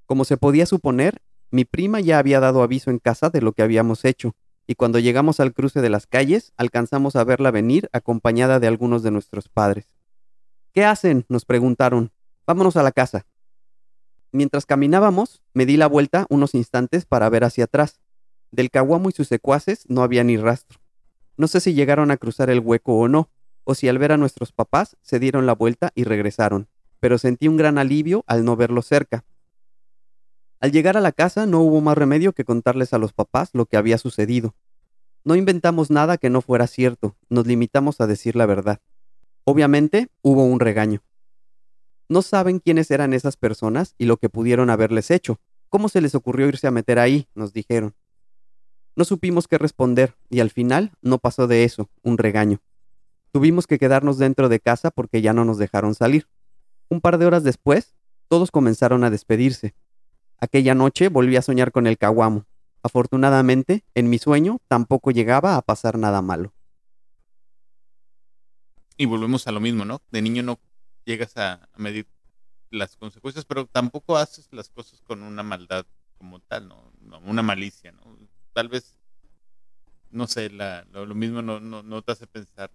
Como 0.05 0.25
se 0.25 0.37
podía 0.37 0.65
suponer, 0.65 1.21
mi 1.51 1.65
prima 1.65 1.99
ya 1.99 2.19
había 2.19 2.39
dado 2.39 2.63
aviso 2.63 2.91
en 2.91 2.99
casa 2.99 3.29
de 3.29 3.41
lo 3.41 3.53
que 3.53 3.61
habíamos 3.61 4.05
hecho, 4.05 4.35
y 4.65 4.75
cuando 4.75 4.99
llegamos 4.99 5.39
al 5.39 5.53
cruce 5.53 5.81
de 5.81 5.89
las 5.89 6.07
calles 6.07 6.53
alcanzamos 6.57 7.15
a 7.15 7.23
verla 7.23 7.51
venir 7.51 7.89
acompañada 7.93 8.59
de 8.59 8.67
algunos 8.67 9.01
de 9.03 9.11
nuestros 9.11 9.47
padres. 9.47 9.87
¿Qué 10.73 10.83
hacen? 10.83 11.25
nos 11.29 11.45
preguntaron. 11.45 12.11
Vámonos 12.45 12.75
a 12.77 12.83
la 12.83 12.91
casa. 12.91 13.25
Mientras 14.31 14.65
caminábamos, 14.65 15.41
me 15.53 15.65
di 15.65 15.77
la 15.77 15.87
vuelta 15.87 16.27
unos 16.29 16.53
instantes 16.53 17.05
para 17.05 17.29
ver 17.29 17.43
hacia 17.43 17.63
atrás. 17.63 17.99
Del 18.51 18.69
caguamo 18.69 19.09
y 19.09 19.13
sus 19.13 19.27
secuaces 19.27 19.85
no 19.87 20.03
había 20.03 20.23
ni 20.23 20.37
rastro. 20.37 20.79
No 21.37 21.47
sé 21.47 21.61
si 21.61 21.73
llegaron 21.73 22.11
a 22.11 22.17
cruzar 22.17 22.49
el 22.49 22.59
hueco 22.59 22.97
o 22.97 23.07
no, 23.07 23.29
o 23.63 23.75
si 23.75 23.87
al 23.87 23.99
ver 23.99 24.11
a 24.11 24.17
nuestros 24.17 24.51
papás 24.51 24.97
se 25.01 25.19
dieron 25.19 25.45
la 25.45 25.53
vuelta 25.53 25.91
y 25.93 26.03
regresaron, 26.03 26.67
pero 26.99 27.17
sentí 27.17 27.47
un 27.47 27.57
gran 27.57 27.77
alivio 27.77 28.23
al 28.27 28.43
no 28.43 28.55
verlos 28.55 28.87
cerca. 28.87 29.23
Al 30.59 30.71
llegar 30.71 30.97
a 30.97 31.01
la 31.01 31.11
casa 31.11 31.45
no 31.45 31.61
hubo 31.61 31.79
más 31.81 31.97
remedio 31.97 32.33
que 32.33 32.43
contarles 32.43 32.93
a 32.93 32.97
los 32.97 33.13
papás 33.13 33.51
lo 33.53 33.67
que 33.67 33.77
había 33.77 33.99
sucedido. 33.99 34.55
No 35.23 35.35
inventamos 35.35 35.91
nada 35.91 36.17
que 36.17 36.29
no 36.31 36.41
fuera 36.41 36.65
cierto, 36.65 37.15
nos 37.29 37.45
limitamos 37.45 38.01
a 38.01 38.07
decir 38.07 38.35
la 38.35 38.47
verdad. 38.47 38.79
Obviamente 39.43 40.09
hubo 40.21 40.45
un 40.45 40.59
regaño. 40.59 41.03
No 42.09 42.21
saben 42.21 42.59
quiénes 42.59 42.89
eran 42.89 43.13
esas 43.13 43.37
personas 43.37 43.93
y 43.97 44.05
lo 44.05 44.17
que 44.17 44.29
pudieron 44.29 44.69
haberles 44.69 45.11
hecho. 45.11 45.39
¿Cómo 45.69 45.89
se 45.89 46.01
les 46.01 46.15
ocurrió 46.15 46.47
irse 46.47 46.65
a 46.65 46.71
meter 46.71 46.97
ahí? 46.97 47.27
nos 47.35 47.53
dijeron. 47.53 47.93
No 48.97 49.05
supimos 49.05 49.47
qué 49.47 49.59
responder 49.59 50.17
y 50.27 50.39
al 50.39 50.49
final 50.49 50.91
no 51.03 51.19
pasó 51.19 51.45
de 51.45 51.63
eso, 51.63 51.87
un 52.01 52.17
regaño. 52.17 52.63
Tuvimos 53.31 53.67
que 53.67 53.77
quedarnos 53.77 54.17
dentro 54.17 54.49
de 54.49 54.59
casa 54.59 54.89
porque 54.89 55.21
ya 55.21 55.33
no 55.33 55.45
nos 55.45 55.59
dejaron 55.59 55.93
salir. 55.93 56.27
Un 56.89 56.99
par 56.99 57.19
de 57.19 57.27
horas 57.27 57.43
después, 57.43 57.93
todos 58.27 58.49
comenzaron 58.49 59.03
a 59.03 59.11
despedirse. 59.11 59.75
Aquella 60.39 60.73
noche 60.73 61.09
volví 61.09 61.35
a 61.35 61.43
soñar 61.43 61.71
con 61.71 61.85
el 61.85 61.99
caguamo. 61.99 62.47
Afortunadamente, 62.81 63.85
en 63.93 64.09
mi 64.09 64.17
sueño 64.17 64.61
tampoco 64.67 65.11
llegaba 65.11 65.57
a 65.57 65.61
pasar 65.61 65.99
nada 65.99 66.23
malo. 66.23 66.55
Y 68.97 69.05
volvemos 69.05 69.45
a 69.45 69.51
lo 69.51 69.59
mismo, 69.59 69.85
¿no? 69.85 70.01
De 70.09 70.23
niño 70.23 70.41
no 70.41 70.59
llegas 71.05 71.37
a 71.37 71.69
medir 71.77 72.07
las 72.71 72.95
consecuencias, 72.95 73.45
pero 73.45 73.67
tampoco 73.67 74.17
haces 74.17 74.47
las 74.51 74.69
cosas 74.69 75.01
con 75.01 75.21
una 75.21 75.43
maldad 75.43 75.85
como 76.17 76.39
tal, 76.39 76.67
¿no? 76.67 76.91
una 77.25 77.43
malicia, 77.43 77.91
¿no? 77.91 78.01
Tal 78.57 78.69
vez, 78.69 78.97
no 80.09 80.25
sé, 80.25 80.49
la, 80.49 80.83
lo, 80.91 81.13
mismo 81.13 81.43
no, 81.43 81.59
no, 81.59 81.83
no, 81.83 82.01
te 82.01 82.13
hace 82.13 82.25
pensar 82.25 82.71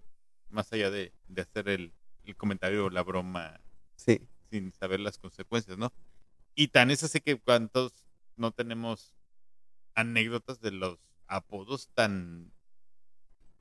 más 0.49 0.71
allá 0.71 0.89
de, 0.89 1.11
de 1.27 1.41
hacer 1.41 1.67
el, 1.67 1.91
el, 2.23 2.37
comentario 2.37 2.85
o 2.85 2.89
la 2.89 3.03
broma 3.03 3.59
sí. 3.97 4.21
sin 4.49 4.71
saber 4.71 5.01
las 5.01 5.17
consecuencias, 5.17 5.77
¿no? 5.77 5.91
Y 6.55 6.69
tan 6.69 6.89
es 6.89 7.03
así 7.03 7.19
que 7.19 7.37
cuantos 7.37 8.05
no 8.37 8.53
tenemos 8.53 9.13
anécdotas 9.93 10.61
de 10.61 10.71
los 10.71 10.99
apodos 11.27 11.89
tan 11.93 12.53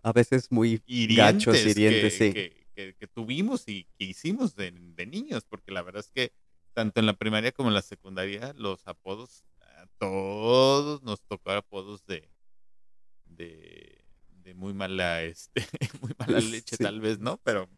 a 0.04 0.12
veces 0.12 0.52
muy 0.52 0.80
gachos, 1.16 1.58
hirientes, 1.66 2.18
que, 2.18 2.24
sí. 2.28 2.32
Que, 2.32 2.94
que, 2.94 3.06
tuvimos 3.08 3.66
y 3.66 3.88
que 3.98 4.04
hicimos 4.04 4.54
de, 4.54 4.70
de, 4.70 5.06
niños, 5.06 5.44
porque 5.44 5.72
la 5.72 5.82
verdad 5.82 6.04
es 6.06 6.12
que 6.12 6.32
tanto 6.72 7.00
en 7.00 7.06
la 7.06 7.14
primaria 7.14 7.50
como 7.50 7.70
en 7.70 7.74
la 7.74 7.82
secundaria 7.82 8.52
los 8.56 8.86
apodos 8.86 9.42
todos 10.02 11.00
nos 11.04 11.20
tocó 11.22 11.52
apodos 11.52 12.04
de, 12.06 12.28
de, 13.24 14.04
de 14.42 14.52
muy 14.54 14.74
mala, 14.74 15.22
este, 15.22 15.64
muy 16.02 16.10
mala 16.18 16.40
leche, 16.40 16.76
tal 16.76 17.00
vez, 17.00 17.20
¿no? 17.20 17.38
Pero 17.44 17.68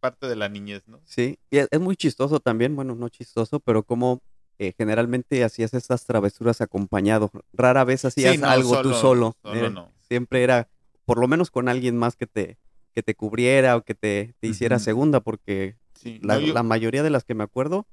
parte 0.00 0.26
de 0.26 0.36
la 0.36 0.50
niñez, 0.50 0.86
¿no? 0.86 1.00
Sí, 1.06 1.38
y 1.50 1.58
es 1.58 1.80
muy 1.80 1.96
chistoso 1.96 2.38
también, 2.38 2.76
bueno, 2.76 2.94
no 2.94 3.08
chistoso, 3.08 3.60
pero 3.60 3.84
como 3.84 4.20
eh, 4.58 4.74
generalmente 4.76 5.44
hacías 5.44 5.72
estas 5.74 6.04
travesuras 6.04 6.60
acompañado. 6.60 7.30
Rara 7.52 7.84
vez 7.84 8.04
hacías 8.04 8.42
algo 8.42 8.82
tú 8.82 8.92
solo. 8.92 9.36
Eh, 9.44 9.72
siempre 10.06 10.42
era, 10.42 10.68
por 11.06 11.18
lo 11.18 11.28
menos 11.28 11.50
con 11.50 11.68
alguien 11.68 11.96
más 11.96 12.16
que 12.16 12.26
te, 12.26 12.58
que 12.92 13.02
te 13.02 13.14
cubriera 13.14 13.76
o 13.76 13.82
que 13.82 13.94
te, 13.94 14.34
te 14.40 14.48
hiciera 14.48 14.78
segunda, 14.78 15.20
porque 15.20 15.76
la, 16.20 16.38
la, 16.38 16.62
mayoría 16.64 17.02
de 17.02 17.10
las 17.10 17.24
que 17.24 17.34
me 17.34 17.44
acuerdo 17.44 17.86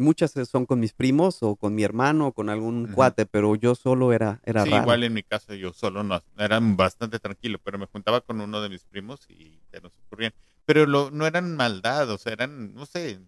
muchas 0.00 0.32
son 0.48 0.66
con 0.66 0.80
mis 0.80 0.92
primos 0.92 1.42
o 1.42 1.56
con 1.56 1.74
mi 1.74 1.84
hermano 1.84 2.28
o 2.28 2.32
con 2.32 2.48
algún 2.48 2.88
cuate, 2.92 3.26
pero 3.26 3.54
yo 3.54 3.74
solo 3.74 4.12
era, 4.12 4.40
era 4.44 4.64
sí, 4.64 4.74
igual 4.74 5.04
en 5.04 5.12
mi 5.12 5.22
caso 5.22 5.54
yo 5.54 5.72
solo 5.72 6.02
no, 6.02 6.20
era 6.38 6.58
bastante 6.60 7.18
tranquilo, 7.18 7.58
pero 7.62 7.78
me 7.78 7.86
juntaba 7.86 8.20
con 8.20 8.40
uno 8.40 8.60
de 8.60 8.68
mis 8.68 8.84
primos 8.84 9.28
y 9.28 9.60
se 9.70 9.80
nos 9.80 9.92
ocurrían. 10.06 10.32
Pero 10.64 10.86
lo, 10.86 11.10
no 11.10 11.26
eran 11.26 11.56
maldad, 11.56 12.10
o 12.10 12.18
sea, 12.18 12.32
eran, 12.32 12.74
no 12.74 12.86
sé, 12.86 13.20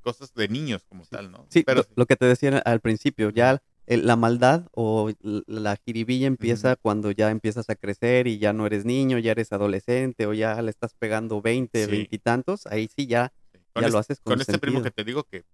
cosas 0.00 0.34
de 0.34 0.48
niños 0.48 0.84
como 0.88 1.04
tal, 1.06 1.30
¿no? 1.30 1.46
Sí, 1.50 1.62
pero, 1.62 1.84
lo, 1.94 2.06
que 2.06 2.16
te 2.16 2.26
decía 2.26 2.58
al 2.58 2.80
principio, 2.80 3.30
ya 3.30 3.62
la 3.86 4.16
maldad 4.16 4.68
o 4.72 5.10
la 5.20 5.76
jiribilla 5.76 6.26
empieza 6.26 6.76
cuando 6.76 7.10
ya 7.10 7.30
empiezas 7.30 7.70
a 7.70 7.74
crecer 7.74 8.26
y 8.26 8.38
ya 8.38 8.52
no 8.52 8.66
eres 8.66 8.84
niño, 8.84 9.18
ya 9.18 9.32
eres 9.32 9.52
adolescente 9.52 10.26
o 10.26 10.32
ya 10.32 10.60
le 10.62 10.70
estás 10.70 10.94
pegando 10.94 11.42
20, 11.42 11.86
veintitantos, 11.86 12.66
ahí 12.66 12.88
sí 12.94 13.06
ya, 13.06 13.32
ya 13.74 13.88
lo 13.88 13.98
haces 13.98 14.20
con, 14.20 14.34
con 14.34 14.40
este 14.40 14.58
primo 14.58 14.82
que 14.82 14.90
te 14.90 15.04
digo 15.04 15.24
que 15.24 15.44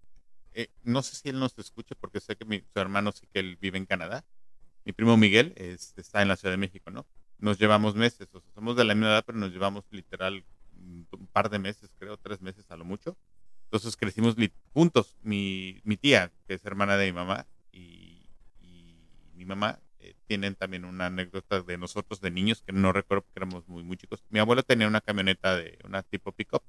eh, 0.57 0.71
no 0.83 1.03
sé 1.03 1.15
si 1.15 1.29
él 1.29 1.37
nos 1.37 1.55
escucha 1.59 1.93
porque 1.99 2.19
sé 2.19 2.35
que 2.35 2.43
mi, 2.43 2.63
su 2.73 2.79
hermano 2.79 3.11
sí 3.11 3.27
que 3.31 3.39
él 3.39 3.57
vive 3.61 3.77
en 3.77 3.85
Canadá. 3.85 4.25
Mi 4.85 4.91
primo 4.91 5.15
Miguel 5.15 5.53
está 5.55 6.23
en 6.23 6.27
la 6.27 6.35
Ciudad 6.35 6.51
de 6.51 6.57
México, 6.57 6.89
¿no? 6.89 7.05
Nos 7.37 7.59
llevamos 7.59 7.93
meses, 7.93 8.27
o 8.33 8.41
sea, 8.41 8.51
somos 8.55 8.75
de 8.75 8.83
la 8.83 8.95
misma 8.95 9.09
edad, 9.09 9.23
pero 9.23 9.37
nos 9.37 9.51
llevamos 9.51 9.85
literal 9.91 10.43
un 10.75 11.29
par 11.31 11.51
de 11.51 11.59
meses, 11.59 11.93
creo, 11.99 12.17
tres 12.17 12.41
meses 12.41 12.71
a 12.71 12.75
lo 12.75 12.85
mucho. 12.85 13.15
Entonces 13.65 13.95
crecimos 13.95 14.35
juntos. 14.73 15.15
Mi, 15.21 15.79
mi, 15.83 15.95
tía, 15.95 16.31
que 16.47 16.55
es 16.55 16.65
hermana 16.65 16.97
de 16.97 17.05
mi 17.05 17.13
mamá, 17.13 17.45
y, 17.71 18.27
mi 19.35 19.45
mamá 19.45 19.79
eh, 19.99 20.15
tienen 20.25 20.55
también 20.55 20.85
una 20.85 21.05
anécdota 21.05 21.61
de 21.61 21.77
nosotros 21.77 22.19
de 22.19 22.31
niños 22.31 22.63
que 22.63 22.71
no 22.71 22.91
recuerdo 22.91 23.21
porque 23.21 23.39
éramos 23.39 23.67
muy, 23.67 23.83
muy 23.83 23.97
chicos. 23.97 24.23
Mi 24.29 24.39
abuelo 24.39 24.63
tenía 24.63 24.87
una 24.87 25.01
camioneta 25.01 25.55
de 25.55 25.77
una 25.83 26.01
tipo 26.01 26.31
pick-up 26.31 26.63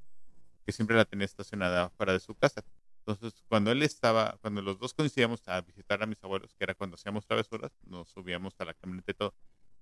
que 0.67 0.73
siempre 0.73 0.95
la 0.95 1.07
tenía 1.07 1.25
estacionada 1.25 1.89
fuera 1.89 2.13
de 2.13 2.21
su 2.21 2.35
casa. 2.35 2.63
Entonces, 3.09 3.43
cuando 3.49 3.73
él 3.73 3.83
estaba, 3.83 4.37
cuando 4.43 4.61
los 4.61 4.79
dos 4.79 4.93
coincidíamos 4.93 5.41
a 5.49 5.63
visitar 5.63 6.03
a 6.03 6.07
mis 6.07 6.23
abuelos, 6.23 6.55
que 6.55 6.65
era 6.65 6.75
cuando 6.75 6.97
hacíamos 6.97 7.27
travesuras, 7.27 7.73
nos 7.87 8.11
subíamos 8.11 8.55
a 8.59 8.67
la 8.67 8.75
camioneta 8.75 9.13
y 9.13 9.15
todo. 9.15 9.35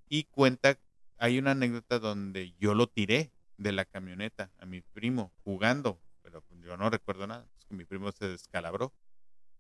Y 0.09 0.25
cuenta, 0.25 0.79
hay 1.19 1.41
una 1.41 1.51
anécdota 1.51 1.99
donde 1.99 2.55
yo 2.61 2.75
lo 2.75 2.87
tiré 2.87 3.33
de 3.57 3.73
la 3.73 3.85
camioneta 3.85 4.53
a 4.61 4.67
mi 4.67 4.81
primo 4.81 5.33
jugando, 5.43 6.01
pero 6.23 6.45
yo 6.63 6.77
no 6.77 6.89
recuerdo 6.89 7.27
nada. 7.27 7.49
Es 7.59 7.65
que 7.65 7.75
mi 7.75 7.85
primo 7.85 8.13
se 8.13 8.29
descalabró 8.29 8.95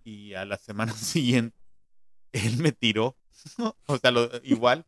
y 0.04 0.34
a 0.34 0.44
la 0.44 0.58
semana 0.58 0.92
siguiente 0.94 1.58
él 2.30 2.58
me 2.58 2.70
tiró. 2.70 3.16
o 3.86 3.98
sea, 3.98 4.12
lo, 4.12 4.30
igual. 4.44 4.86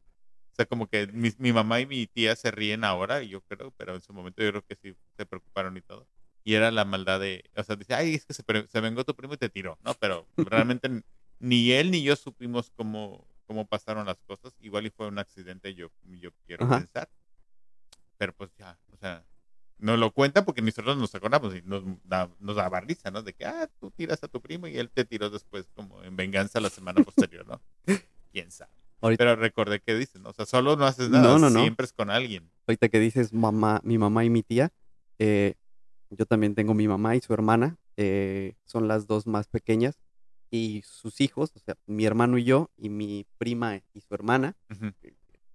O 0.53 0.55
sea, 0.55 0.67
como 0.67 0.87
que 0.87 1.09
mi, 1.09 1.31
mi, 1.38 1.53
mamá 1.53 1.81
y 1.81 1.87
mi 1.87 2.07
tía 2.07 2.37
se 2.37 2.53
ríen 2.53 2.85
ahora, 2.85 3.25
y 3.25 3.31
yo 3.31 3.41
creo, 3.41 3.73
pero 3.73 3.97
en 3.97 4.03
su 4.03 4.12
momento 4.12 4.41
yo 4.41 4.51
creo 4.51 4.64
que 4.64 4.77
sí 4.77 4.95
se 5.17 5.27
preocuparon 5.27 5.77
y 5.77 5.81
todo. 5.81 6.07
Y 6.49 6.55
era 6.55 6.71
la 6.71 6.87
maldad 6.87 7.21
de, 7.21 7.45
o 7.57 7.63
sea, 7.63 7.77
dice, 7.77 7.93
ay, 7.93 8.15
es 8.15 8.25
que 8.25 8.33
se, 8.33 8.43
se 8.43 8.81
vengó 8.81 9.05
tu 9.05 9.15
primo 9.15 9.35
y 9.35 9.37
te 9.37 9.51
tiró, 9.51 9.79
¿no? 9.85 9.93
Pero 10.01 10.27
realmente 10.39 10.89
ni 11.41 11.73
él 11.73 11.91
ni 11.91 12.03
yo 12.03 12.17
supimos 12.17 12.73
cómo, 12.75 13.29
cómo 13.45 13.67
pasaron 13.67 14.07
las 14.07 14.17
cosas. 14.23 14.55
Igual 14.63 14.87
y 14.87 14.91
fue 14.91 15.09
un 15.09 15.19
accidente, 15.19 15.75
yo, 15.75 15.91
yo 16.05 16.31
quiero 16.47 16.67
pensar. 16.67 17.11
Pero 18.17 18.33
pues 18.33 18.51
ya, 18.59 18.79
o 18.95 18.97
sea, 18.97 19.27
no 19.77 19.99
lo 19.99 20.11
cuenta 20.11 20.47
porque 20.47 20.63
nosotros 20.63 20.97
nos 20.97 21.15
acordamos 21.15 21.55
y 21.55 21.61
nos 21.67 21.85
da, 22.05 22.31
nos 22.39 22.57
daba 22.57 22.81
risa, 22.81 23.11
¿no? 23.11 23.21
De 23.21 23.35
que, 23.35 23.45
ah, 23.45 23.69
tú 23.79 23.91
tiras 23.91 24.25
a 24.25 24.29
tu 24.29 24.41
primo 24.41 24.69
y 24.69 24.79
él 24.79 24.89
te 24.89 25.05
tiró 25.05 25.29
después 25.29 25.69
como 25.75 26.03
en 26.03 26.17
venganza 26.17 26.61
la 26.61 26.71
semana 26.71 27.05
posterior, 27.05 27.47
¿no? 27.47 27.61
¿Quién 28.33 28.51
sabe? 28.51 28.73
Pero 29.19 29.37
recordé 29.37 29.81
que 29.81 29.95
dices, 29.95 30.19
¿no? 30.23 30.31
O 30.31 30.33
sea, 30.33 30.47
solo 30.47 30.77
no 30.77 30.87
haces 30.87 31.11
nada, 31.11 31.25
no, 31.29 31.39
no, 31.39 31.51
no. 31.51 31.61
siempre 31.61 31.85
es 31.85 31.93
con 31.93 32.09
alguien. 32.09 32.51
Ahorita 32.67 32.89
que 32.89 33.01
dices 33.01 33.35
mamá, 33.35 33.83
mi 33.85 33.99
mamá 33.99 34.25
y 34.25 34.31
mi 34.31 34.43
tía, 34.43 34.73
eh, 35.19 35.57
yo 36.11 36.27
también 36.27 36.55
tengo 36.55 36.75
mi 36.75 36.88
mamá 36.88 37.16
y 37.16 37.21
su 37.21 37.33
hermana, 37.33 37.77
eh, 37.97 38.55
son 38.64 38.88
las 38.88 39.07
dos 39.07 39.27
más 39.27 39.49
pequeñas 39.49 40.01
y 40.51 40.83
sus 40.85 41.21
hijos, 41.21 41.53
o 41.55 41.59
sea, 41.59 41.77
mi 41.87 42.05
hermano 42.05 42.38
y 42.38 42.44
yo 42.44 42.71
y 42.77 42.88
mi 42.88 43.27
prima 43.37 43.77
y 43.92 44.01
su 44.01 44.14
hermana, 44.14 44.57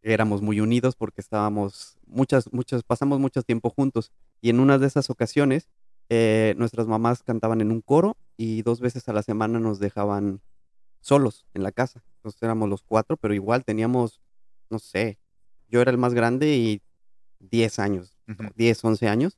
éramos 0.02 0.42
muy 0.42 0.60
unidos 0.60 0.96
porque 0.96 1.22
estábamos 1.22 1.98
muchas, 2.06 2.52
muchas, 2.52 2.84
pasamos 2.84 3.20
mucho 3.20 3.42
tiempo 3.42 3.70
juntos 3.70 4.12
y 4.42 4.50
en 4.50 4.60
una 4.60 4.78
de 4.78 4.88
esas 4.88 5.10
ocasiones 5.10 5.70
eh, 6.10 6.54
nuestras 6.58 6.86
mamás 6.88 7.24
cantaban 7.24 7.62
en 7.62 7.72
un 7.72 7.82
coro 7.82 8.18
y 8.38 8.62
dos 8.62 8.82
veces 8.82 9.08
a 9.10 9.14
la 9.14 9.24
semana 9.24 9.60
nos 9.60 9.80
dejaban 9.80 10.42
solos 11.00 11.46
en 11.54 11.64
la 11.64 11.72
casa. 11.72 12.04
Entonces 12.18 12.42
éramos 12.44 12.70
los 12.70 12.84
cuatro, 12.84 13.18
pero 13.18 13.34
igual 13.34 13.64
teníamos, 13.64 14.22
no 14.70 14.80
sé, 14.80 15.18
yo 15.70 15.82
era 15.82 15.92
el 15.92 15.98
más 15.98 16.14
grande 16.14 16.56
y 16.56 16.82
10 17.40 17.80
años, 17.80 18.18
10, 18.56 18.84
11 18.84 19.08
años. 19.08 19.38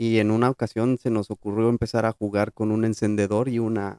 Y 0.00 0.18
en 0.18 0.30
una 0.30 0.48
ocasión 0.48 0.96
se 0.96 1.10
nos 1.10 1.30
ocurrió 1.30 1.68
empezar 1.68 2.06
a 2.06 2.12
jugar 2.12 2.54
con 2.54 2.70
un 2.70 2.86
encendedor 2.86 3.50
y 3.50 3.58
una 3.58 3.98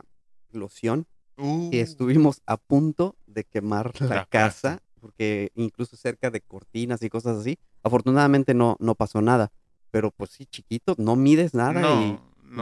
loción. 0.49 1.05
Y 1.37 1.43
uh. 1.43 1.69
estuvimos 1.73 2.41
a 2.47 2.57
punto 2.57 3.15
de 3.27 3.43
quemar 3.43 3.93
la, 4.01 4.25
casa, 4.25 4.81
porque 4.99 5.51
incluso 5.53 5.95
cerca 5.95 6.31
de 6.31 6.41
cortinas 6.41 7.03
y 7.03 7.09
cosas 7.09 7.37
así. 7.37 7.59
Afortunadamente 7.83 8.55
no, 8.55 8.77
no 8.79 8.95
pasó 8.95 9.21
nada. 9.21 9.51
Pero 9.91 10.09
pues 10.09 10.31
sí, 10.31 10.47
chiquito, 10.47 10.95
no 10.97 11.15
mides 11.15 11.53
nada 11.53 12.01
y 12.01 12.19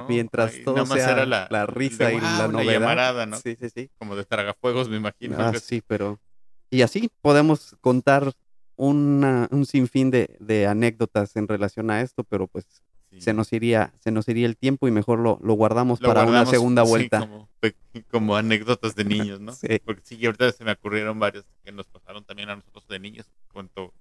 mientras 0.09 0.61
todo 0.65 0.85
sea 0.85 1.25
la, 1.25 1.65
risa 1.65 2.11
y 2.11 2.19
la 2.19 2.49
novedad. 2.49 3.25
¿no? 3.25 3.37
Sí, 3.37 3.55
sí, 3.57 3.69
sí. 3.69 3.89
Como 3.99 4.17
de 4.17 4.25
tragafuegos, 4.25 4.89
me 4.89 4.97
imagino. 4.97 5.37
Ah, 5.39 5.53
sí, 5.53 5.81
pero... 5.87 6.19
Y 6.69 6.81
así 6.81 7.09
podemos 7.21 7.77
contar 7.79 8.33
una, 8.75 9.47
un 9.49 9.65
sinfín 9.65 10.11
de, 10.11 10.35
de 10.41 10.67
anécdotas 10.67 11.37
en 11.37 11.47
relación 11.47 11.89
a 11.89 12.01
esto, 12.01 12.25
pero 12.25 12.45
pues 12.45 12.83
se 13.17 13.33
nos 13.33 13.51
iría, 13.53 13.93
se 13.99 14.11
nos 14.11 14.27
iría 14.27 14.45
el 14.45 14.55
tiempo 14.55 14.87
y 14.87 14.91
mejor 14.91 15.19
lo, 15.19 15.39
lo 15.41 15.53
guardamos 15.53 15.99
para 15.99 16.25
una 16.25 16.45
segunda 16.45 16.83
vuelta. 16.83 17.27
como, 18.11 18.35
anécdotas 18.35 18.95
de 18.95 19.03
niños, 19.03 19.39
¿no? 19.39 19.53
Porque 19.85 20.01
sí, 20.03 20.23
ahorita 20.25 20.51
se 20.51 20.63
me 20.63 20.71
ocurrieron 20.71 21.19
varios 21.19 21.45
que 21.63 21.71
nos 21.71 21.87
pasaron 21.87 22.23
también 22.23 22.49
a 22.49 22.55
nosotros 22.55 22.87
de 22.87 22.99
niños, 22.99 23.25
junto, 23.47 23.93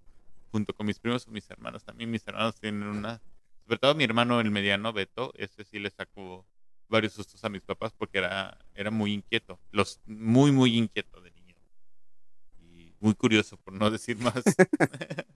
junto 0.52 0.74
con 0.74 0.86
mis 0.86 0.98
primos 0.98 1.26
o 1.26 1.30
mis 1.30 1.48
hermanos. 1.50 1.84
También 1.84 2.10
mis 2.10 2.26
hermanos 2.26 2.56
tienen 2.60 2.82
una, 2.82 3.20
sobre 3.64 3.78
todo 3.78 3.94
mi 3.94 4.04
hermano 4.04 4.40
el 4.40 4.50
mediano, 4.50 4.92
Beto, 4.92 5.32
ese 5.36 5.64
sí 5.64 5.78
le 5.78 5.90
sacó 5.90 6.44
varios 6.88 7.12
sustos 7.14 7.42
a 7.44 7.48
mis 7.48 7.62
papás 7.62 7.92
porque 7.96 8.18
era, 8.18 8.58
era 8.74 8.90
muy 8.90 9.12
inquieto, 9.12 9.58
los 9.70 10.00
muy, 10.06 10.52
muy 10.52 10.76
inquieto 10.76 11.20
de 11.20 11.30
niño. 11.30 11.56
Y 12.58 12.94
muy 13.00 13.14
curioso, 13.14 13.56
por 13.56 13.72
no 13.72 13.90
decir 13.90 14.18
más. 14.18 14.42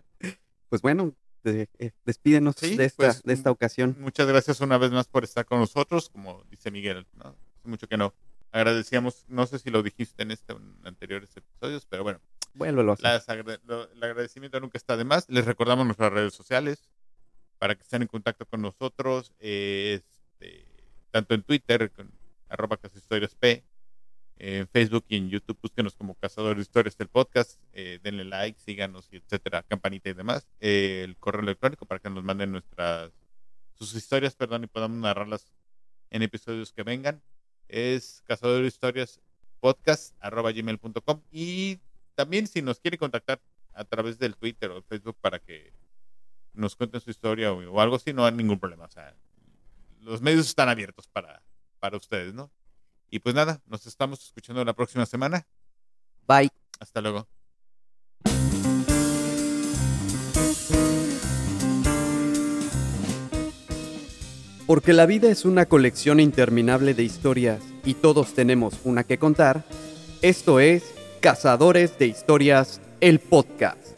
pues 0.68 0.82
bueno, 0.82 1.14
eh, 1.44 1.90
despídenos 2.04 2.56
de, 2.56 2.84
esta, 2.84 2.96
pues, 2.96 3.22
de 3.22 3.32
esta 3.32 3.50
ocasión. 3.50 3.96
Muchas 4.00 4.26
gracias 4.26 4.60
una 4.60 4.78
vez 4.78 4.90
más 4.90 5.08
por 5.08 5.24
estar 5.24 5.44
con 5.44 5.60
nosotros, 5.60 6.10
como 6.10 6.44
dice 6.50 6.70
Miguel, 6.70 7.06
¿no? 7.14 7.36
Hace 7.58 7.68
mucho 7.68 7.88
que 7.88 7.96
no. 7.96 8.14
Agradecíamos, 8.50 9.24
no 9.28 9.46
sé 9.46 9.58
si 9.58 9.70
lo 9.70 9.82
dijiste 9.82 10.22
en 10.22 10.30
este 10.30 10.52
en 10.52 10.76
anteriores 10.84 11.36
episodios, 11.36 11.86
pero 11.86 12.02
bueno. 12.02 12.20
Vuélvelo 12.54 12.92
a 12.92 13.16
el 13.16 14.02
agradecimiento 14.02 14.60
nunca 14.60 14.76
está 14.76 14.96
de 14.96 15.04
más. 15.04 15.26
Les 15.28 15.46
recordamos 15.46 15.86
nuestras 15.86 16.12
redes 16.12 16.34
sociales 16.34 16.90
para 17.58 17.74
que 17.74 17.82
estén 17.82 18.02
en 18.02 18.08
contacto 18.08 18.44
con 18.44 18.60
nosotros, 18.60 19.32
este, 19.38 20.66
tanto 21.10 21.34
en 21.34 21.42
Twitter, 21.42 21.90
con 21.92 22.12
arroba 22.48 22.78
historias 22.94 23.34
P, 23.34 23.64
en 24.36 24.66
Facebook 24.68 25.04
y 25.08 25.16
en 25.16 25.30
YouTube, 25.30 25.58
búsquenos 25.62 25.94
como 25.94 26.14
Cazador 26.14 26.56
de 26.56 26.62
Historias 26.62 26.96
del 26.96 27.08
podcast, 27.08 27.60
eh, 27.72 28.00
denle 28.02 28.24
like, 28.24 28.58
síganos, 28.60 29.08
etcétera, 29.12 29.62
campanita 29.62 30.10
y 30.10 30.14
demás. 30.14 30.46
Eh, 30.60 31.02
el 31.04 31.16
correo 31.16 31.42
electrónico 31.42 31.86
para 31.86 32.00
que 32.00 32.10
nos 32.10 32.24
manden 32.24 32.52
nuestras, 32.52 33.12
sus 33.74 33.94
historias, 33.94 34.34
perdón, 34.34 34.64
y 34.64 34.66
podamos 34.66 34.98
narrarlas 34.98 35.54
en 36.10 36.22
episodios 36.22 36.72
que 36.72 36.82
vengan. 36.82 37.22
Es 37.68 38.22
Cazador 38.26 38.62
de 38.62 38.68
Historias 38.68 39.20
podcast 39.60 40.16
arroba 40.18 40.50
gmail.com 40.50 41.22
y 41.30 41.78
también 42.16 42.48
si 42.48 42.62
nos 42.62 42.80
quiere 42.80 42.98
contactar 42.98 43.40
a 43.74 43.84
través 43.84 44.18
del 44.18 44.36
Twitter 44.36 44.70
o 44.70 44.82
Facebook 44.82 45.16
para 45.20 45.38
que 45.38 45.72
nos 46.52 46.76
cuenten 46.76 47.00
su 47.00 47.10
historia 47.10 47.52
o, 47.52 47.80
algo 47.80 47.96
así, 47.96 48.12
no 48.12 48.26
hay 48.26 48.32
ningún 48.32 48.58
problema. 48.58 48.84
O 48.84 48.90
sea, 48.90 49.16
los 50.00 50.20
medios 50.20 50.46
están 50.46 50.68
abiertos 50.68 51.06
para, 51.08 51.42
para 51.78 51.96
ustedes, 51.96 52.34
¿no? 52.34 52.50
Y 53.12 53.18
pues 53.18 53.34
nada, 53.34 53.60
nos 53.66 53.86
estamos 53.86 54.24
escuchando 54.24 54.64
la 54.64 54.72
próxima 54.72 55.04
semana. 55.04 55.46
Bye. 56.26 56.48
Hasta 56.80 57.02
luego. 57.02 57.28
Porque 64.66 64.94
la 64.94 65.04
vida 65.04 65.30
es 65.30 65.44
una 65.44 65.66
colección 65.66 66.20
interminable 66.20 66.94
de 66.94 67.02
historias 67.02 67.62
y 67.84 67.92
todos 67.92 68.32
tenemos 68.32 68.80
una 68.84 69.04
que 69.04 69.18
contar, 69.18 69.66
esto 70.22 70.58
es 70.58 70.82
Cazadores 71.20 71.98
de 71.98 72.06
Historias, 72.06 72.80
el 73.02 73.20
podcast. 73.20 73.91